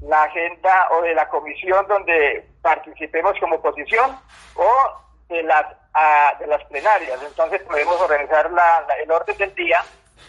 la 0.01 0.25
agenda 0.25 0.88
o 0.99 1.03
de 1.03 1.14
la 1.14 1.29
comisión 1.29 1.87
donde 1.87 2.45
participemos 2.61 3.38
como 3.38 3.57
oposición 3.57 4.19
o 4.57 5.04
de 5.29 5.43
las, 5.43 5.67
de 6.39 6.47
las 6.47 6.65
plenarias. 6.65 7.21
Entonces 7.23 7.63
podemos 7.63 8.01
organizar 8.01 8.51
la, 8.51 8.87
el 9.03 9.11
orden 9.11 9.37
del 9.39 9.55
día 9.55 9.83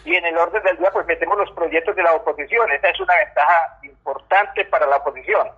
y 0.04 0.14
en 0.14 0.24
el 0.24 0.36
orden 0.36 0.62
del 0.62 0.78
día 0.78 0.90
pues 0.90 1.06
metemos 1.06 1.38
los 1.38 1.50
proyectos 1.52 1.96
de 1.96 2.02
la 2.02 2.14
oposición. 2.14 2.70
Esa 2.72 2.88
es 2.88 3.00
una 3.00 3.14
ventaja 3.16 3.78
importante 3.82 4.64
para 4.66 4.86
la 4.86 4.96
oposición 4.96 5.48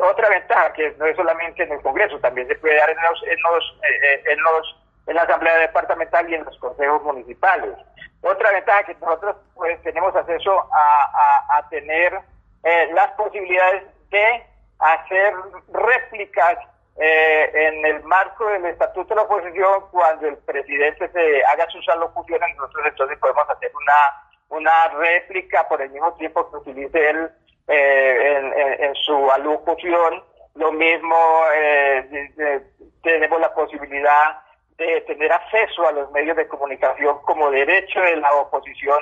otra 0.00 0.28
ventaja 0.28 0.72
que 0.72 0.94
no 0.98 1.06
es 1.06 1.16
solamente 1.16 1.62
en 1.62 1.72
el 1.72 1.82
Congreso, 1.82 2.18
también 2.20 2.46
se 2.46 2.54
puede 2.56 2.76
dar 2.76 2.90
en 2.90 2.96
los, 2.96 3.22
en 3.24 3.42
los, 3.42 3.78
eh, 3.82 4.14
eh, 4.14 4.22
en 4.26 4.42
los 4.42 4.78
en 5.04 5.16
la 5.16 5.22
Asamblea 5.22 5.58
Departamental 5.58 6.30
y 6.30 6.36
en 6.36 6.44
los 6.44 6.56
consejos 6.58 7.02
municipales. 7.02 7.74
Otra 8.20 8.52
ventaja 8.52 8.84
que 8.84 8.94
nosotros 9.00 9.36
pues 9.54 9.82
tenemos 9.82 10.14
acceso 10.14 10.68
a, 10.72 11.58
a, 11.58 11.68
tener 11.70 12.20
eh, 12.62 12.88
las 12.94 13.10
posibilidades 13.12 13.82
de 14.10 14.46
hacer 14.78 15.34
réplicas 15.72 16.56
en 16.96 17.86
el 17.86 18.02
marco 18.04 18.46
del 18.48 18.66
Estatuto 18.66 19.08
de 19.08 19.14
la 19.16 19.22
Oposición 19.22 19.84
cuando 19.90 20.28
el 20.28 20.36
presidente 20.38 21.08
se 21.10 21.44
haga 21.44 21.66
sus 21.70 21.88
alocuciones, 21.88 22.56
nosotros 22.56 22.86
entonces 22.86 23.18
podemos 23.18 23.48
hacer 23.48 23.72
una, 23.74 24.58
una 24.60 24.88
réplica 24.98 25.66
por 25.68 25.80
el 25.80 25.90
mismo 25.90 26.12
tiempo 26.14 26.50
que 26.50 26.56
utilice 26.58 27.10
él 27.10 27.30
eh, 27.68 28.78
en, 28.80 28.94
su 28.96 29.30
alocución. 29.30 30.22
Lo 30.54 30.72
mismo 30.72 31.16
eh, 31.54 32.62
tenemos 33.02 33.40
la 33.40 33.54
posibilidad 33.54 34.42
de 34.76 35.00
tener 35.02 35.32
acceso 35.32 35.86
a 35.86 35.92
los 35.92 36.10
medios 36.10 36.36
de 36.36 36.48
comunicación 36.48 37.18
como 37.22 37.50
derecho 37.50 38.00
de 38.00 38.16
la 38.16 38.32
oposición. 38.34 38.98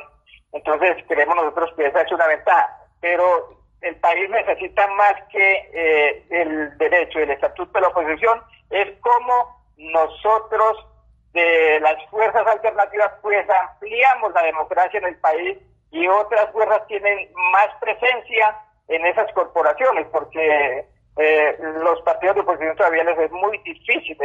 Entonces 0.53 0.97
creemos 1.09 1.37
nosotros 1.37 1.73
que 1.77 1.87
esa 1.87 2.03
es 2.03 2.13
una 2.13 2.27
ventaja. 2.27 2.77
pero 3.01 3.60
el 3.83 3.97
país 3.97 4.29
necesita 4.29 4.87
más 4.89 5.15
que 5.31 5.71
eh, 5.73 6.25
el 6.31 6.77
derecho, 6.79 7.19
el 7.19 7.31
estatuto 7.31 7.73
de 7.73 7.81
la 7.81 7.89
oposición, 7.89 8.43
es 8.71 8.89
como 9.01 9.65
nosotros 9.77 10.87
de 11.33 11.81
las 11.81 11.97
fuerzas 12.11 12.47
alternativas 12.47 13.13
pues 13.23 13.47
ampliamos 13.49 14.33
la 14.35 14.43
democracia 14.43 14.99
en 14.99 15.07
el 15.07 15.17
país 15.17 15.59
y 15.91 16.07
otras 16.09 16.51
fuerzas 16.53 16.87
tienen 16.89 17.29
más 17.53 17.69
presencia 17.81 18.57
en 18.89 19.07
esas 19.07 19.33
corporaciones 19.33 20.07
porque 20.13 20.85
eh, 21.17 21.57
los 21.83 22.01
partidos 22.03 22.37
de 22.37 22.41
oposición 22.43 22.77
todavía 22.77 23.05
les 23.05 23.19
es 23.19 23.31
muy 23.33 23.59
difícil, 23.59 24.17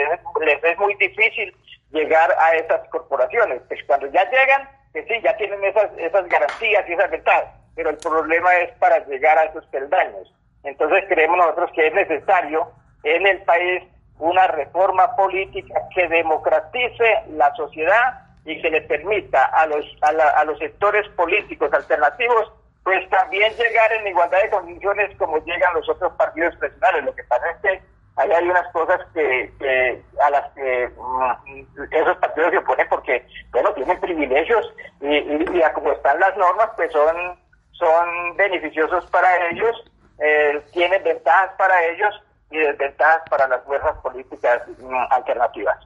les, 0.42 0.64
es 0.64 0.78
muy 0.78 0.96
difícil 0.96 1.56
llegar 1.92 2.34
a 2.40 2.56
esas 2.56 2.88
corporaciones. 2.90 3.62
Pues 3.68 3.84
cuando 3.86 4.08
ya 4.08 4.30
llegan, 4.30 4.70
que 4.94 5.04
sí, 5.04 5.22
ya 5.24 5.36
tienen 5.38 5.64
esas, 5.64 5.90
esas 5.98 6.28
garantías 6.28 6.88
y 6.88 6.94
esas 6.94 7.12
ventajas, 7.12 7.46
pero 7.76 7.90
el 7.90 7.98
problema 7.98 8.56
es 8.58 8.72
para 8.78 9.06
llegar 9.06 9.38
a 9.38 9.46
esos 9.46 9.66
peldaños. 9.68 10.34
Entonces 10.64 11.04
creemos 11.08 11.38
nosotros 11.38 11.72
que 11.76 11.88
es 11.88 11.94
necesario 11.94 12.72
en 13.04 13.28
el 13.28 13.42
país 13.44 13.84
una 14.20 14.48
reforma 14.48 15.16
política 15.16 15.76
que 15.94 16.08
democratice 16.08 17.24
la 17.32 17.54
sociedad 17.56 18.22
y 18.46 18.62
que 18.62 18.70
le 18.70 18.82
permita 18.82 19.46
a 19.46 19.66
los, 19.68 19.86
a, 20.02 20.44
los 20.46 20.58
sectores 20.60 21.08
políticos 21.10 21.72
alternativos 21.74 22.52
pues 22.84 23.10
también 23.10 23.52
llegar 23.54 23.92
en 23.94 24.08
igualdad 24.08 24.44
de 24.44 24.50
condiciones 24.52 25.18
como 25.18 25.44
llegan 25.44 25.74
los 25.74 25.90
otros 25.90 26.14
partidos 26.14 26.56
tradicionales. 26.60 27.06
Lo 27.06 27.16
que 27.16 27.24
pasa 27.24 27.50
es 27.50 27.58
que 27.58 27.82
ahí 28.18 28.32
hay 28.32 28.48
unas 28.48 28.72
cosas 28.72 29.00
que, 29.12 30.02
a 30.24 30.30
las 30.30 30.52
que 30.52 30.90
mm, 30.96 31.84
esos 31.92 32.18
partidos 32.18 32.52
se 32.52 32.58
oponen 32.60 32.88
porque, 32.88 33.26
bueno, 33.52 33.74
tienen 33.74 34.00
privilegios 34.00 34.72
y, 35.02 35.16
y, 35.16 35.62
como 35.74 35.94
están 35.94 36.20
las 36.20 36.38
normas, 36.38 36.70
pues 36.76 36.92
son, 36.92 37.40
son 37.78 38.36
beneficiosos 38.38 39.06
para 39.12 39.50
ellos, 39.50 39.84
eh, 40.20 40.62
tienen 40.72 41.04
ventajas 41.04 41.52
para 41.58 41.84
ellos 41.88 42.22
y 42.52 42.58
desventajas 42.58 43.22
para 43.30 43.48
las 43.48 43.64
fuerzas 43.64 43.98
políticas 44.02 44.62
mm, 44.80 44.96
alternativas. 45.10 45.78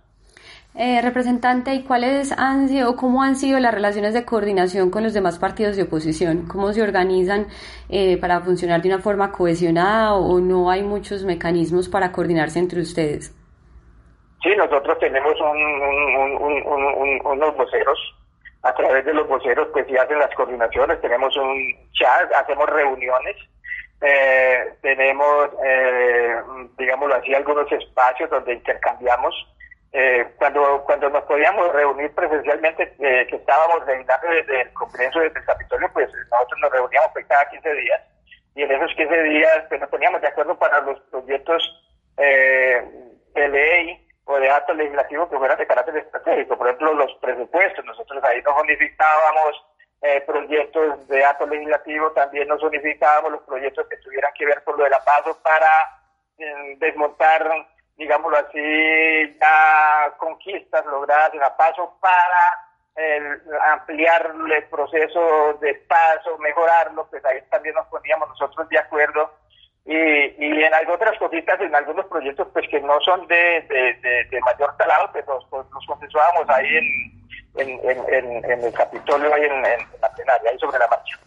Eh, 0.76 1.02
representante, 1.02 1.74
¿y 1.74 1.84
cuáles 1.84 2.32
han 2.32 2.70
sido, 2.70 2.96
cómo 2.96 3.24
han 3.24 3.36
sido 3.36 3.60
las 3.60 3.74
relaciones 3.74 4.14
de 4.14 4.24
coordinación 4.24 4.92
con 4.92 5.04
los 5.04 5.14
demás 5.14 5.40
partidos 5.40 5.76
de 5.76 5.84
oposición? 5.84 6.48
¿Cómo 6.48 6.72
se 6.72 6.84
organizan 6.84 7.48
eh, 7.90 8.18
para 8.18 8.40
funcionar 8.42 8.82
de 8.82 8.90
una 8.90 9.00
forma 9.00 9.32
cohesionada 9.32 10.14
o 10.14 10.40
no 10.40 10.70
hay 10.70 10.84
muchos 10.84 11.24
mecanismos 11.24 11.90
para 11.90 12.12
coordinarse 12.12 12.60
entre 12.60 12.82
ustedes? 12.82 13.36
Sí, 14.44 14.56
nosotros 14.56 14.98
tenemos 15.00 15.34
unos 17.26 17.58
voceros. 17.58 18.16
A 18.62 18.74
través 18.74 19.06
de 19.06 19.14
los 19.14 19.28
voceros, 19.28 19.70
pues 19.72 19.88
sí 19.88 19.98
hacen 19.98 20.20
las 20.20 20.34
coordinaciones. 20.36 21.00
Tenemos 21.02 21.36
un 21.38 21.90
chat, 21.94 22.32
hacemos 22.34 22.70
reuniones. 22.70 23.38
Eh, 24.02 24.74
tenemos, 24.82 25.50
eh, 25.64 26.36
digámoslo 26.78 27.16
así, 27.16 27.34
algunos 27.34 27.72
espacios 27.72 28.30
donde 28.30 28.54
intercambiamos 28.54 29.34
eh, 29.92 30.28
cuando, 30.38 30.84
cuando 30.86 31.10
nos 31.10 31.24
podíamos 31.24 31.74
reunir 31.74 32.14
presencialmente, 32.14 32.94
eh, 33.00 33.26
que 33.28 33.38
estábamos 33.38 33.86
revisando 33.86 34.28
desde 34.28 34.62
el 34.62 34.74
Congreso, 34.74 35.20
desde 35.20 35.40
el 35.40 35.46
Capitolio, 35.46 35.90
pues 35.94 36.10
nosotros 36.32 36.60
nos 36.62 36.72
reuníamos 36.72 37.10
pues, 37.14 37.26
cada 37.28 37.50
15 37.50 37.74
días 37.74 38.02
y 38.56 38.64
en 38.64 38.72
esos 38.72 38.94
15 38.96 39.24
días 39.24 39.66
pues, 39.68 39.82
nos 39.82 39.90
poníamos 39.90 40.22
de 40.22 40.28
acuerdo 40.28 40.58
para 40.60 40.82
los 40.82 41.00
proyectos 41.12 41.64
eh, 42.18 42.84
de 43.34 43.48
ley 43.48 44.08
o 44.32 44.40
de 44.40 44.50
acto 44.50 44.74
legislativo 44.74 45.28
que 45.28 45.38
fueran 45.38 45.58
de 45.58 45.66
carácter 45.66 45.98
estratégico. 45.98 46.56
Por 46.56 46.68
ejemplo, 46.68 46.94
los 46.94 47.14
presupuestos, 47.16 47.84
nosotros 47.84 48.24
ahí 48.24 48.42
nos 48.44 48.62
unificábamos 48.62 49.66
eh, 50.02 50.22
proyectos 50.22 51.08
de 51.08 51.26
acto 51.26 51.48
legislativo, 51.48 52.12
también 52.12 52.48
nos 52.48 52.62
unificábamos 52.62 53.32
los 53.32 53.42
proyectos 53.42 53.88
que 53.90 53.98
tuvieran 53.98 54.32
que 54.38 54.46
ver 54.46 54.64
con 54.64 54.78
lo 54.78 54.84
de 54.84 54.92
la 54.92 55.04
paso 55.04 55.38
para 55.44 55.68
desmontar 56.78 57.68
digámoslo 57.98 58.38
así, 58.38 59.38
ya 59.42 60.14
conquistas 60.18 60.86
logradas 60.86 61.34
en 61.34 61.42
la 61.42 61.56
paso 61.58 61.98
para 62.00 62.70
ampliar 63.74 64.34
el 64.52 64.64
proceso 64.66 65.54
de 65.62 65.76
paso, 65.88 66.38
mejorarlo, 66.40 67.08
pues 67.10 67.24
ahí 67.26 67.42
también 67.50 67.76
nos 67.76 67.88
poníamos 67.88 68.30
nosotros 68.30 68.68
de 68.70 68.80
acuerdo. 68.80 69.34
Y, 69.90 69.96
y 69.96 70.64
en 70.64 70.72
otras 70.92 71.18
cositas, 71.18 71.60
en 71.60 71.74
algunos 71.74 72.06
proyectos 72.06 72.48
pues 72.54 72.64
que 72.70 72.80
no 72.80 73.02
son 73.02 73.26
de, 73.26 73.36
de, 74.30 74.40
mayor 74.42 74.78
talado, 74.78 75.10
pues 75.12 75.26
nos, 75.26 75.52
nos 75.52 75.86
consensuábamos 75.88 76.48
ahí 76.48 76.78
en, 77.56 77.70
en, 77.90 78.46
en, 78.46 78.64
el 78.66 78.72
Capitolio, 78.72 79.34
ahí 79.34 79.46
en, 79.46 79.64
la 79.64 80.14
plenaria, 80.16 80.52
ahí 80.52 80.60
sobre 80.60 80.78
la 80.78 80.88
marcha. 80.90 81.18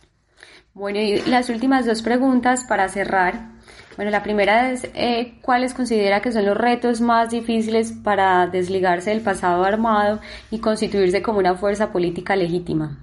Bueno, 0.74 1.00
y 1.00 1.22
las 1.22 1.50
últimas 1.50 1.86
dos 1.86 2.02
preguntas 2.04 2.64
para 2.68 2.88
cerrar. 2.88 3.34
Bueno, 3.96 4.12
la 4.12 4.22
primera 4.22 4.70
es, 4.70 4.84
eh, 4.94 5.40
¿cuáles 5.42 5.74
considera 5.74 6.20
que 6.20 6.30
son 6.30 6.46
los 6.46 6.56
retos 6.56 7.00
más 7.00 7.30
difíciles 7.30 7.92
para 8.04 8.46
desligarse 8.46 9.10
del 9.10 9.24
pasado 9.24 9.64
armado 9.64 10.20
y 10.52 10.60
constituirse 10.60 11.20
como 11.20 11.40
una 11.40 11.56
fuerza 11.56 11.90
política 11.90 12.36
legítima? 12.36 12.96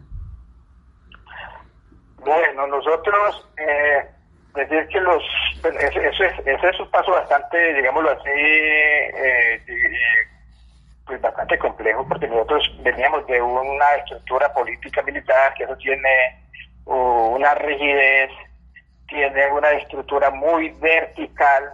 Bueno, 2.16 2.66
nosotros, 2.68 3.46
eh, 3.58 4.10
decir 4.56 4.88
que 4.88 5.00
los, 5.00 5.24
pues, 5.62 5.76
eso, 5.76 6.24
es, 6.24 6.80
un 6.80 6.92
paso 6.92 7.12
bastante, 7.12 7.74
digámoslo 7.74 8.12
así, 8.12 8.30
eh, 8.30 9.62
pues 11.06 11.22
bastante 11.22 11.58
complejo, 11.58 12.08
porque 12.08 12.28
nosotros 12.28 12.64
veníamos 12.84 13.26
de 13.28 13.42
una 13.42 13.96
estructura 13.96 14.52
política 14.54 15.02
militar 15.04 15.54
que 15.56 15.64
eso 15.64 15.76
tiene 15.78 16.40
una 16.86 17.54
rigidez 17.56 18.32
tiene 19.10 19.52
una 19.52 19.72
estructura 19.72 20.30
muy 20.30 20.70
vertical 20.80 21.74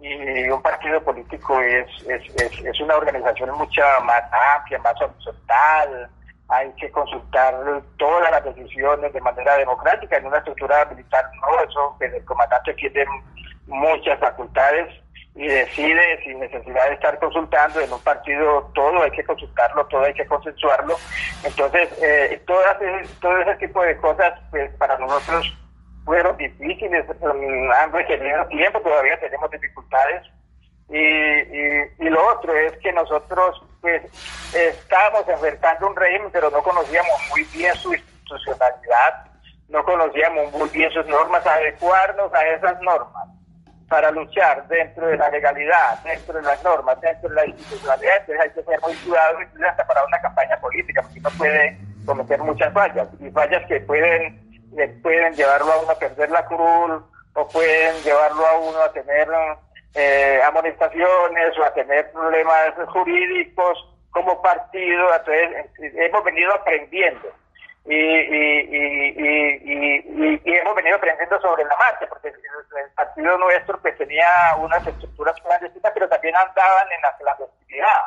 y 0.00 0.48
un 0.48 0.60
partido 0.62 1.02
político 1.02 1.60
es, 1.60 1.86
es, 2.08 2.64
es, 2.64 2.80
una 2.80 2.96
organización 2.96 3.50
mucho 3.56 3.82
más 4.04 4.22
amplia, 4.56 4.78
más 4.78 4.94
horizontal, 5.00 6.08
hay 6.48 6.72
que 6.74 6.90
consultar 6.90 7.54
todas 7.96 8.30
las 8.30 8.44
decisiones 8.44 9.12
de 9.12 9.20
manera 9.20 9.56
democrática. 9.56 10.16
En 10.16 10.26
una 10.26 10.38
estructura 10.38 10.84
militar 10.86 11.24
no, 11.40 11.60
eso 11.68 11.96
el 12.00 12.24
comandante 12.24 12.74
tiene 12.74 13.04
muchas 13.66 14.18
facultades 14.20 14.94
y 15.34 15.46
decide 15.46 16.22
sin 16.24 16.40
necesidad 16.40 16.88
de 16.88 16.94
estar 16.94 17.18
consultando. 17.18 17.80
En 17.80 17.92
un 17.92 18.00
partido 18.00 18.70
todo 18.74 19.02
hay 19.02 19.10
que 19.10 19.24
consultarlo, 19.24 19.86
todo 19.86 20.02
hay 20.02 20.14
que 20.14 20.26
consensuarlo. 20.26 20.96
Entonces, 21.44 21.88
eh, 22.02 22.40
todas, 22.46 22.78
todo 23.20 23.38
ese 23.40 23.54
tipo 23.56 23.82
de 23.82 23.96
cosas, 23.98 24.32
pues 24.50 24.72
para 24.76 24.96
nosotros 24.98 25.52
fueron 26.04 26.36
difíciles, 26.36 27.04
mm, 27.20 27.70
han 27.72 27.92
requerido 27.92 28.46
tiempo, 28.46 28.80
todavía 28.80 29.18
tenemos 29.20 29.50
dificultades. 29.50 30.22
Y, 30.88 30.96
y, 30.96 32.08
lo 32.08 32.24
otro 32.32 32.54
es 32.54 32.72
que 32.78 32.92
nosotros 32.92 33.60
pues 33.86 34.02
estábamos 34.52 35.28
enfrentando 35.28 35.86
un 35.86 35.94
régimen, 35.94 36.28
pero 36.32 36.50
no 36.50 36.60
conocíamos 36.62 37.20
muy 37.30 37.44
bien 37.44 37.72
su 37.76 37.94
institucionalidad, 37.94 39.26
no 39.68 39.84
conocíamos 39.84 40.52
muy 40.52 40.68
bien 40.70 40.90
sus 40.90 41.06
normas, 41.06 41.46
adecuarnos 41.46 42.34
a 42.34 42.46
esas 42.48 42.80
normas 42.82 43.28
para 43.88 44.10
luchar 44.10 44.66
dentro 44.66 45.06
de 45.06 45.16
la 45.16 45.30
legalidad, 45.30 46.00
dentro 46.02 46.34
de 46.34 46.42
las 46.42 46.62
normas, 46.64 47.00
dentro 47.00 47.28
de 47.28 47.36
la 47.36 47.46
institucionalidad, 47.46 48.16
entonces 48.18 48.44
hay 48.44 48.50
que 48.50 48.62
ser 48.64 48.80
muy 48.80 48.94
cuidado 48.96 49.38
hasta 49.68 49.86
para 49.86 50.04
una 50.04 50.20
campaña 50.20 50.56
política, 50.60 51.02
porque 51.02 51.20
uno 51.20 51.30
puede 51.38 51.78
cometer 52.04 52.40
muchas 52.40 52.72
fallas, 52.72 53.06
y 53.20 53.30
fallas 53.30 53.64
que 53.68 53.80
pueden 53.80 54.44
pueden 55.02 55.32
llevarlo 55.34 55.72
a 55.72 55.80
uno 55.80 55.92
a 55.92 55.98
perder 55.98 56.28
la 56.30 56.44
cruz 56.44 57.02
o 57.32 57.48
pueden 57.48 57.94
llevarlo 58.02 58.46
a 58.46 58.58
uno 58.58 58.82
a 58.82 58.92
tener 58.92 59.28
eh, 59.96 60.40
amonestaciones 60.46 61.58
o 61.58 61.64
a 61.64 61.72
tener 61.74 62.10
problemas 62.12 62.74
jurídicos 62.88 63.78
como 64.10 64.40
partido. 64.42 65.14
Entonces, 65.14 65.70
hemos 65.78 66.24
venido 66.24 66.54
aprendiendo. 66.54 67.28
Y, 67.86 67.94
y, 67.94 68.60
y, 68.66 69.20
y, 70.44 70.54
hemos 70.56 70.74
venido 70.74 70.96
aprendiendo 70.96 71.40
sobre 71.40 71.64
la 71.64 71.76
marcha, 71.76 72.06
porque 72.08 72.28
el, 72.28 72.90
partido 72.96 73.38
nuestro 73.38 73.80
pues 73.80 73.96
tenía 73.96 74.26
unas 74.58 74.84
estructuras 74.86 75.40
clandestinas, 75.40 75.92
pero 75.94 76.08
también 76.08 76.34
andaban 76.34 76.92
en 76.92 77.00
la 77.02 77.16
clandestinidad. 77.16 78.00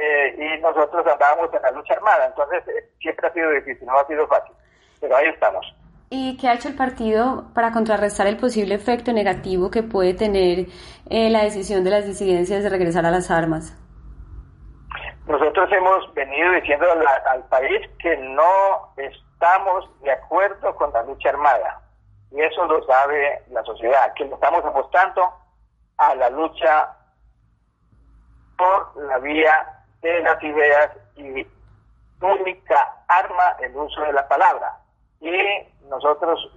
Eh, 0.00 0.34
y 0.38 0.60
nosotros 0.60 1.04
andábamos 1.06 1.52
en 1.52 1.62
la 1.62 1.70
lucha 1.72 1.94
armada, 1.94 2.26
entonces 2.26 2.62
eh, 2.68 2.88
siempre 3.00 3.26
ha 3.26 3.32
sido 3.32 3.50
difícil, 3.50 3.84
no 3.86 3.98
ha 3.98 4.06
sido 4.06 4.28
fácil, 4.28 4.54
pero 5.00 5.16
ahí 5.16 5.26
estamos. 5.26 5.74
¿Y 6.10 6.38
qué 6.38 6.48
ha 6.48 6.54
hecho 6.54 6.68
el 6.68 6.74
partido 6.74 7.44
para 7.54 7.70
contrarrestar 7.70 8.26
el 8.26 8.38
posible 8.38 8.74
efecto 8.74 9.12
negativo 9.12 9.70
que 9.70 9.82
puede 9.82 10.14
tener 10.14 10.66
eh, 11.10 11.28
la 11.28 11.44
decisión 11.44 11.84
de 11.84 11.90
las 11.90 12.06
disidencias 12.06 12.62
de 12.62 12.70
regresar 12.70 13.04
a 13.04 13.10
las 13.10 13.30
armas? 13.30 13.76
Nosotros 15.26 15.70
hemos 15.70 16.14
venido 16.14 16.52
diciendo 16.52 16.86
al, 17.30 17.44
país 17.50 17.86
que 17.98 18.16
no 18.16 18.94
estamos 18.96 19.90
de 20.00 20.12
acuerdo 20.12 20.74
con 20.76 20.90
la 20.94 21.02
lucha 21.02 21.28
armada. 21.28 21.82
Y 22.30 22.40
eso 22.40 22.64
lo 22.64 22.82
sabe 22.86 23.42
la 23.50 23.62
sociedad, 23.64 24.14
que 24.14 24.24
estamos 24.24 24.64
apostando 24.64 25.22
a 25.98 26.14
la 26.14 26.30
lucha 26.30 26.96
por 28.56 29.04
la 29.04 29.18
vía 29.18 29.84
de 30.00 30.20
las 30.20 30.42
ideas 30.42 30.90
y 31.16 31.46
única 32.22 33.04
arma 33.08 33.56
el 33.60 33.76
uso 33.76 34.00
de 34.00 34.12
la 34.14 34.26
palabra. 34.26 34.78
Y 35.20 35.32
nosotros 35.88 36.50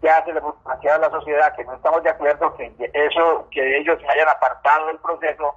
que 0.00 0.10
hace 0.10 0.32
demasiado 0.32 1.00
la 1.00 1.10
sociedad, 1.10 1.54
que 1.54 1.64
no 1.64 1.74
estamos 1.74 2.02
de 2.02 2.10
acuerdo 2.10 2.54
que 2.56 2.74
eso, 2.92 3.48
que 3.52 3.78
ellos 3.78 3.98
se 4.00 4.08
hayan 4.08 4.28
apartado 4.28 4.88
del 4.88 4.98
proceso, 4.98 5.54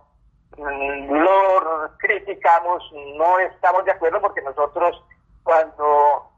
mm, 0.58 1.12
lo 1.12 1.98
criticamos, 1.98 2.84
no 3.18 3.40
estamos 3.40 3.84
de 3.86 3.92
acuerdo 3.92 4.22
porque 4.22 4.44
nosotros 4.44 5.04
cuando 5.44 6.30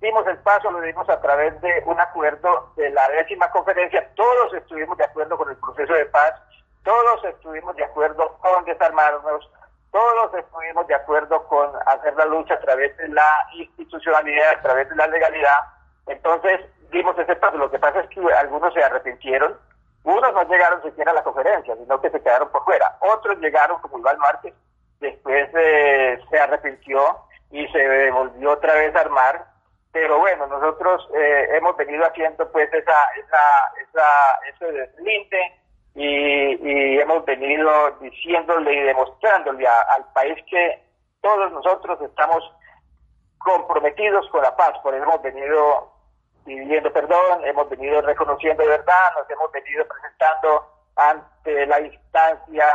dimos 0.00 0.26
el 0.28 0.38
paso, 0.38 0.70
lo 0.70 0.80
dimos 0.80 1.08
a 1.08 1.20
través 1.20 1.60
de 1.60 1.82
un 1.86 1.98
acuerdo 1.98 2.72
de 2.76 2.90
la 2.90 3.08
décima 3.08 3.50
conferencia, 3.50 4.08
todos 4.14 4.54
estuvimos 4.54 4.96
de 4.96 5.04
acuerdo 5.04 5.36
con 5.36 5.50
el 5.50 5.56
proceso 5.56 5.92
de 5.92 6.06
paz, 6.06 6.34
todos 6.84 7.24
estuvimos 7.24 7.74
de 7.76 7.84
acuerdo 7.84 8.36
con 8.38 8.64
desarmarnos, 8.64 9.50
todos 9.90 10.34
estuvimos 10.34 10.86
de 10.86 10.94
acuerdo 10.94 11.46
con 11.46 11.70
hacer 11.86 12.14
la 12.14 12.26
lucha 12.26 12.54
a 12.54 12.60
través 12.60 12.96
de 12.96 13.08
la 13.08 13.48
institucionalidad, 13.54 14.58
a 14.58 14.62
través 14.62 14.88
de 14.88 14.96
la 14.96 15.06
legalidad. 15.06 15.58
Entonces, 16.06 16.60
dimos 16.90 17.18
ese 17.18 17.36
paso. 17.36 17.56
Lo 17.56 17.70
que 17.70 17.78
pasa 17.78 18.00
es 18.00 18.08
que 18.08 18.20
algunos 18.34 18.72
se 18.74 18.82
arrepintieron. 18.82 19.58
Unos 20.04 20.32
no 20.32 20.42
llegaron 20.44 20.82
siquiera 20.82 21.10
a 21.10 21.14
la 21.14 21.22
conferencia, 21.22 21.74
sino 21.76 22.00
que 22.00 22.10
se 22.10 22.20
quedaron 22.20 22.48
por 22.50 22.64
fuera. 22.64 22.96
Otros 23.00 23.38
llegaron, 23.38 23.80
como 23.80 23.98
Iván 23.98 24.18
Márquez, 24.18 24.54
después 25.00 25.48
eh, 25.54 26.18
se 26.30 26.38
arrepintió 26.38 27.18
y 27.50 27.66
se 27.68 28.10
volvió 28.10 28.52
otra 28.52 28.74
vez 28.74 28.94
a 28.94 29.00
armar. 29.00 29.46
Pero 29.92 30.18
bueno, 30.18 30.46
nosotros 30.46 31.08
eh, 31.14 31.48
hemos 31.52 31.76
venido 31.76 32.04
haciendo 32.04 32.50
pues 32.52 32.72
esa, 32.72 32.94
esa, 33.16 33.40
esa, 33.82 34.06
ese 34.48 34.72
deslinde 34.72 35.57
y, 35.98 37.00
hemos 37.00 37.24
venido 37.24 37.70
diciéndole 38.00 38.72
y 38.72 38.80
demostrándole 38.82 39.66
al 39.66 40.04
país 40.12 40.36
que 40.48 40.82
todos 41.20 41.50
nosotros 41.52 42.00
estamos 42.02 42.52
comprometidos 43.38 44.28
con 44.30 44.42
la 44.42 44.54
paz, 44.56 44.78
por 44.82 44.94
eso 44.94 45.02
hemos 45.02 45.22
venido 45.22 45.92
pidiendo 46.44 46.92
perdón, 46.92 47.44
hemos 47.44 47.68
venido 47.68 48.00
reconociendo 48.02 48.64
verdad, 48.64 49.12
nos 49.16 49.28
hemos 49.30 49.50
venido 49.52 49.84
presentando 49.86 50.66
ante 50.96 51.66
la 51.66 51.80
instancia 51.80 52.66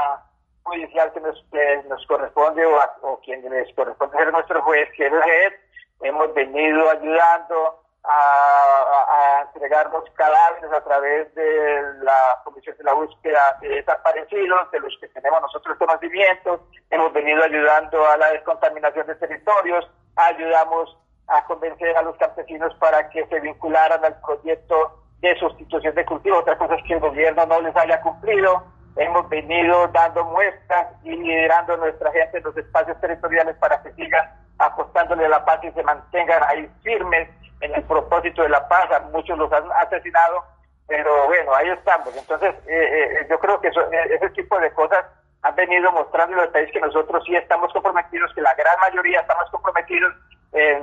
judicial 0.64 1.12
que 1.14 1.20
nos, 1.22 1.46
nos 1.88 2.06
corresponde 2.08 2.66
o, 2.66 2.80
o 3.02 3.20
quien 3.22 3.42
les 3.50 3.74
corresponde 3.76 4.18
ser 4.18 4.32
nuestro 4.32 4.62
juez, 4.64 4.90
que 4.96 5.08
es 5.08 5.14
el 5.14 5.54
hemos 6.02 6.34
venido 6.34 6.90
ayudando 6.90 7.83
a, 8.06 9.46
entregar 9.54 9.89
los 9.92 10.04
cadáveres 10.12 10.72
a 10.72 10.84
través 10.84 11.34
de 11.36 11.82
la 12.02 12.42
Comisión 12.44 12.76
de 12.78 12.84
la 12.84 12.94
Búsqueda 12.94 13.58
de 13.62 13.70
Desaparecidos, 13.70 14.72
de 14.72 14.80
los 14.80 14.98
que 15.00 15.08
tenemos 15.10 15.42
nosotros 15.42 15.78
conocimientos. 15.78 16.62
Hemos 16.89 17.13
venido 17.13 17.44
ayudando 17.44 18.06
a 18.08 18.18
la 18.18 18.32
descontaminación 18.32 19.08
de 19.08 19.16
territorios, 19.16 19.89
ayudamos 20.16 20.98
a 21.28 21.46
convencer 21.46 21.96
a 21.96 22.02
los 22.02 22.18
campesinos 22.18 22.74
para 22.76 23.10
que 23.10 23.26
se 23.28 23.39
vincularan 23.39 24.04
al 24.04 24.20
proyecto 24.22 25.04
de 25.22 25.38
sustitución 25.39 25.96
de 25.96 26.06
cultivo. 26.06 26.39
Otra 26.39 26.58
cosa 26.58 26.76
es 26.76 26.84
que 26.84 26.94
el 26.94 27.00
gobierno 27.00 27.46
no 27.46 27.62
les 27.62 27.76
haya 27.76 28.02
cumplido. 28.02 28.63
Hemos 28.98 29.28
venido 29.30 29.88
dando 29.88 30.26
muestras 30.26 30.88
y 31.04 31.16
liderando 31.16 31.74
a 31.74 31.78
nuestra 31.78 32.12
gente 32.12 32.38
en 32.38 32.44
los 32.44 32.58
espacios 32.58 33.00
territoriales 33.00 33.56
para 33.58 33.82
que 33.82 33.94
sigan 33.94 34.30
apostándole 34.60 35.26
a 35.26 35.30
la 35.30 35.46
paz 35.46 35.63
y 35.63 35.72
se 35.72 35.82
mantengan 35.84 36.44
ahí 36.44 36.70
firmes 36.84 37.30
en 37.63 37.73
el 37.76 37.84
propósito 37.84 38.43
de 38.43 38.49
la 38.49 38.67
paz, 38.67 38.89
muchos 39.12 39.38
los 39.38 39.52
han 39.52 39.71
asesinado, 39.71 40.43
pero 40.88 41.28
bueno, 41.28 41.56
ahí 41.56 41.69
estamos. 41.69 42.15
Entonces, 42.15 42.54
eh, 42.67 43.19
eh, 43.21 43.28
yo 43.30 43.39
creo 43.39 43.60
que 43.62 43.69
eh, 43.69 44.10
ese 44.12 44.30
tipo 44.32 44.60
de 44.60 44.71
cosas 44.71 45.06
han 45.41 45.56
venido 45.56 45.91
mostrando 45.93 46.41
al 46.41 46.49
país 46.49 46.69
que 46.71 46.82
nosotros 46.82 47.23
sí 47.26 47.36
estamos 47.36 47.71
comprometidos, 47.71 48.34
que 48.34 48.41
la 48.41 48.54
gran 48.56 48.80
mayoría 48.80 49.21
estamos 49.21 49.49
comprometidos. 49.49 50.13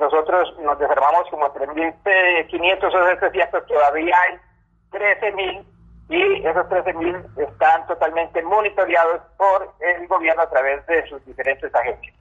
nosotros 0.00 0.58
nos 0.60 0.78
desarmamos 0.78 1.28
como 1.30 1.52
3.500 1.54 2.84
o 2.84 3.20
700, 3.20 3.66
todavía 3.66 4.16
hay 4.22 4.38
13.000 4.90 5.64
y 6.08 6.46
esos 6.46 6.66
13.000 6.66 7.48
están 7.48 7.86
totalmente 7.86 8.42
monitoreados 8.42 9.22
por 9.36 9.72
el 9.78 10.08
gobierno 10.08 10.42
a 10.42 10.50
través 10.50 10.84
de 10.86 11.06
sus 11.08 11.24
diferentes 11.24 11.72
agencias. 11.72 12.14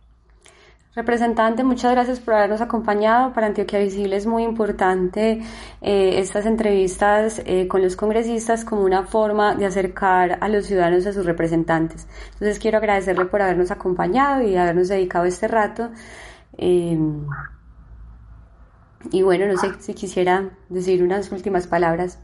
Representante, 0.95 1.63
muchas 1.63 1.91
gracias 1.91 2.19
por 2.19 2.34
habernos 2.34 2.62
acompañado. 2.62 3.32
Para 3.32 3.45
Antioquia 3.45 3.78
Visible 3.78 4.15
es 4.15 4.25
muy 4.25 4.41
importante 4.41 5.39
eh, 5.82 6.17
estas 6.17 6.47
entrevistas 6.47 7.43
eh, 7.45 7.67
con 7.67 7.84
los 7.84 7.95
congresistas 7.95 8.65
como 8.65 8.82
una 8.82 9.04
forma 9.04 9.54
de 9.54 9.67
acercar 9.67 10.39
a 10.41 10.47
los 10.47 10.65
ciudadanos 10.65 11.06
a 11.06 11.13
sus 11.13 11.28
representantes. 11.28 12.08
Entonces 12.34 12.58
quiero 12.58 12.80
agradecerle 12.80 13.25
por 13.25 13.39
habernos 13.39 13.69
acompañado 13.69 14.41
y 14.41 14.58
habernos 14.58 14.88
dedicado 14.88 15.25
este 15.25 15.47
rato. 15.47 15.91
Em, 16.58 17.28
y 19.12 19.21
bueno, 19.21 19.45
no 19.45 19.58
sé 19.58 19.75
si 19.80 19.93
quisiera 19.93 20.49
decir 20.69 21.04
unas 21.04 21.32
últimas 21.32 21.67
palabras. 21.67 22.19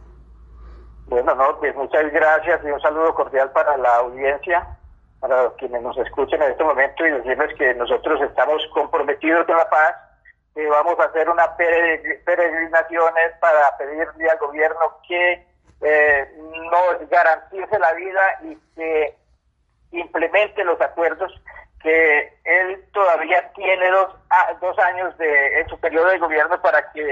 Bueno, 1.05 1.35
no, 1.35 1.59
pues 1.59 1.75
muchas 1.75 2.11
gracias 2.11 2.61
y 2.65 2.71
un 2.71 2.81
saludo 2.81 3.13
cordial 3.13 3.51
para 3.51 3.77
la 3.77 3.97
audiencia 3.97 4.79
para 5.27 5.49
quienes 5.57 5.81
nos 5.81 5.97
escuchen 5.97 6.39
en 6.39 6.51
este 6.51 6.63
momento 6.63 7.05
y 7.05 7.09
decirles 7.09 7.57
que 7.57 7.73
nosotros 7.73 8.21
estamos 8.21 8.61
comprometidos 8.71 9.45
con 9.47 9.57
la 9.57 9.67
paz, 9.67 9.95
que 10.53 10.67
vamos 10.67 10.99
a 10.99 11.05
hacer 11.05 11.27
unas 11.27 11.49
peregrinaciones 11.57 13.31
para 13.39 13.75
pedirle 13.77 14.29
al 14.29 14.37
gobierno 14.37 14.99
que 15.07 15.43
eh, 15.81 16.29
nos 16.71 17.09
garantice 17.09 17.79
la 17.79 17.93
vida 17.93 18.21
y 18.43 18.57
que 18.75 19.15
implemente 19.93 20.63
los 20.63 20.79
acuerdos 20.79 21.33
que 21.81 22.33
él 22.43 22.83
todavía 22.93 23.51
tiene 23.53 23.89
dos, 23.89 24.15
dos 24.61 24.77
años 24.77 25.17
de, 25.17 25.59
en 25.59 25.67
su 25.69 25.79
periodo 25.79 26.09
de 26.09 26.19
gobierno 26.19 26.61
para 26.61 26.91
que 26.91 27.03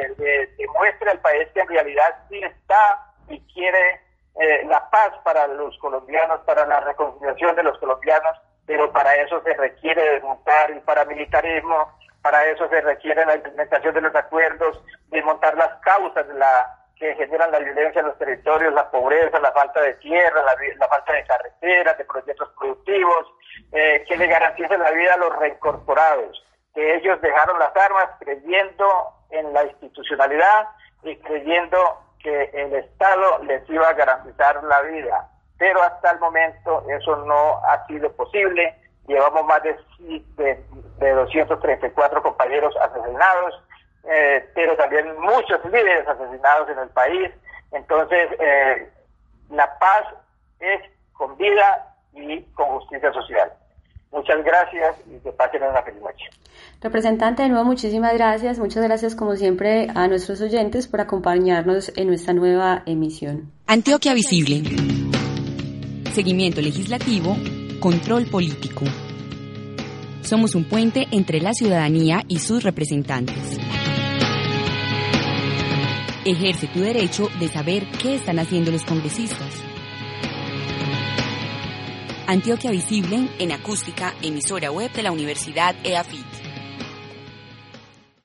demuestre 0.57 1.09
al 1.09 1.19
país 1.19 1.47
que 1.53 1.61
en 1.61 1.67
realidad 1.67 2.15
sí 2.29 2.43
está 2.43 3.11
y 3.29 3.39
quiere 3.53 4.02
eh, 4.39 4.65
la 4.65 4.89
paz 4.89 5.13
para 5.23 5.47
los 5.47 5.77
colombianos, 5.77 6.41
para 6.41 6.65
la 6.65 6.79
reconciliación 6.79 7.55
de 7.55 7.63
los 7.63 7.77
colombianos, 7.77 8.37
pero 8.65 8.91
para 8.91 9.15
eso 9.15 9.41
se 9.43 9.53
requiere 9.53 10.01
desmontar 10.13 10.71
el 10.71 10.81
paramilitarismo, 10.81 11.91
para 12.21 12.45
eso 12.45 12.67
se 12.69 12.81
requiere 12.81 13.25
la 13.25 13.35
implementación 13.35 13.93
de 13.93 14.01
los 14.01 14.15
acuerdos, 14.15 14.81
desmontar 15.09 15.55
las 15.57 15.79
causas 15.81 16.27
de 16.27 16.33
la 16.35 16.79
que 16.95 17.15
generan 17.15 17.51
la 17.51 17.59
violencia 17.59 17.99
en 17.99 18.07
los 18.07 18.17
territorios, 18.17 18.73
la 18.73 18.89
pobreza, 18.89 19.39
la 19.39 19.51
falta 19.51 19.81
de 19.81 19.93
tierra, 19.95 20.41
la, 20.41 20.87
falta 20.87 21.13
de 21.13 21.25
carreteras, 21.25 21.97
de 21.97 22.05
proyectos 22.05 22.49
productivos, 22.57 23.27
eh, 23.73 24.05
que 24.07 24.15
le 24.15 24.27
garanticen 24.27 24.79
la 24.79 24.91
vida 24.91 25.13
a 25.13 25.17
los 25.17 25.35
reincorporados, 25.37 26.45
que 26.73 26.95
ellos 26.95 27.19
dejaron 27.21 27.59
las 27.59 27.75
armas 27.75 28.09
creyendo 28.19 28.87
en 29.31 29.51
la 29.51 29.65
institucionalidad 29.65 30.69
y 31.03 31.17
creyendo 31.17 32.02
que 32.23 32.49
el 32.53 32.73
Estado 32.73 33.43
les 33.43 33.69
iba 33.69 33.87
a 33.87 33.93
garantizar 33.93 34.63
la 34.63 34.81
vida, 34.81 35.29
pero 35.57 35.81
hasta 35.83 36.11
el 36.11 36.19
momento 36.19 36.83
eso 36.89 37.17
no 37.17 37.59
ha 37.65 37.85
sido 37.85 38.11
posible. 38.13 38.75
Llevamos 39.07 39.45
más 39.45 39.61
de, 39.63 39.77
de, 40.37 41.11
234 41.11 42.23
compañeros 42.23 42.73
asesinados, 42.77 43.61
eh, 44.05 44.49
pero 44.55 44.75
también 44.77 45.19
muchos 45.19 45.63
líderes 45.65 46.07
asesinados 46.07 46.69
en 46.69 46.79
el 46.79 46.89
país. 46.89 47.29
Entonces, 47.71 48.29
eh, 48.39 48.89
la 49.49 49.77
paz 49.77 50.05
es 50.59 50.81
con 51.11 51.37
vida 51.37 51.93
y 52.13 52.41
con 52.53 52.67
justicia 52.79 53.11
social. 53.11 53.51
Muchas 54.13 54.45
gracias 54.45 54.95
y 55.07 55.19
que 55.23 55.31
pasen 55.31 55.63
una 55.63 55.81
feliz 55.81 56.01
noche. 56.01 56.29
Representante, 56.81 57.41
de 57.41 57.49
nuevo, 57.49 57.65
muchísimas 57.65 58.13
gracias. 58.13 58.59
Muchas 58.59 58.83
gracias, 58.83 59.15
como 59.15 59.35
siempre, 59.35 59.87
a 59.95 60.07
nuestros 60.07 60.39
oyentes 60.41 60.87
por 60.87 61.01
acompañarnos 61.01 61.91
en 61.95 62.07
nuestra 62.07 62.33
nueva 62.33 62.83
emisión. 62.85 63.51
Antioquia 63.65 64.13
Visible. 64.13 64.61
Seguimiento 66.11 66.61
legislativo, 66.61 67.35
control 67.79 68.27
político. 68.27 68.85
Somos 70.21 70.53
un 70.53 70.65
puente 70.65 71.07
entre 71.11 71.41
la 71.41 71.53
ciudadanía 71.53 72.21
y 72.27 72.37
sus 72.37 72.63
representantes. 72.63 73.59
Ejerce 76.23 76.67
tu 76.67 76.81
derecho 76.81 77.29
de 77.39 77.47
saber 77.47 77.83
qué 78.01 78.15
están 78.15 78.39
haciendo 78.39 78.71
los 78.71 78.85
congresistas. 78.85 79.62
Antioquia 82.27 82.71
Visible 82.71 83.27
en 83.37 83.51
acústica, 83.51 84.13
emisora 84.21 84.71
web 84.71 84.91
de 84.93 85.03
la 85.03 85.11
Universidad 85.11 85.75
EAFIT. 85.83 86.32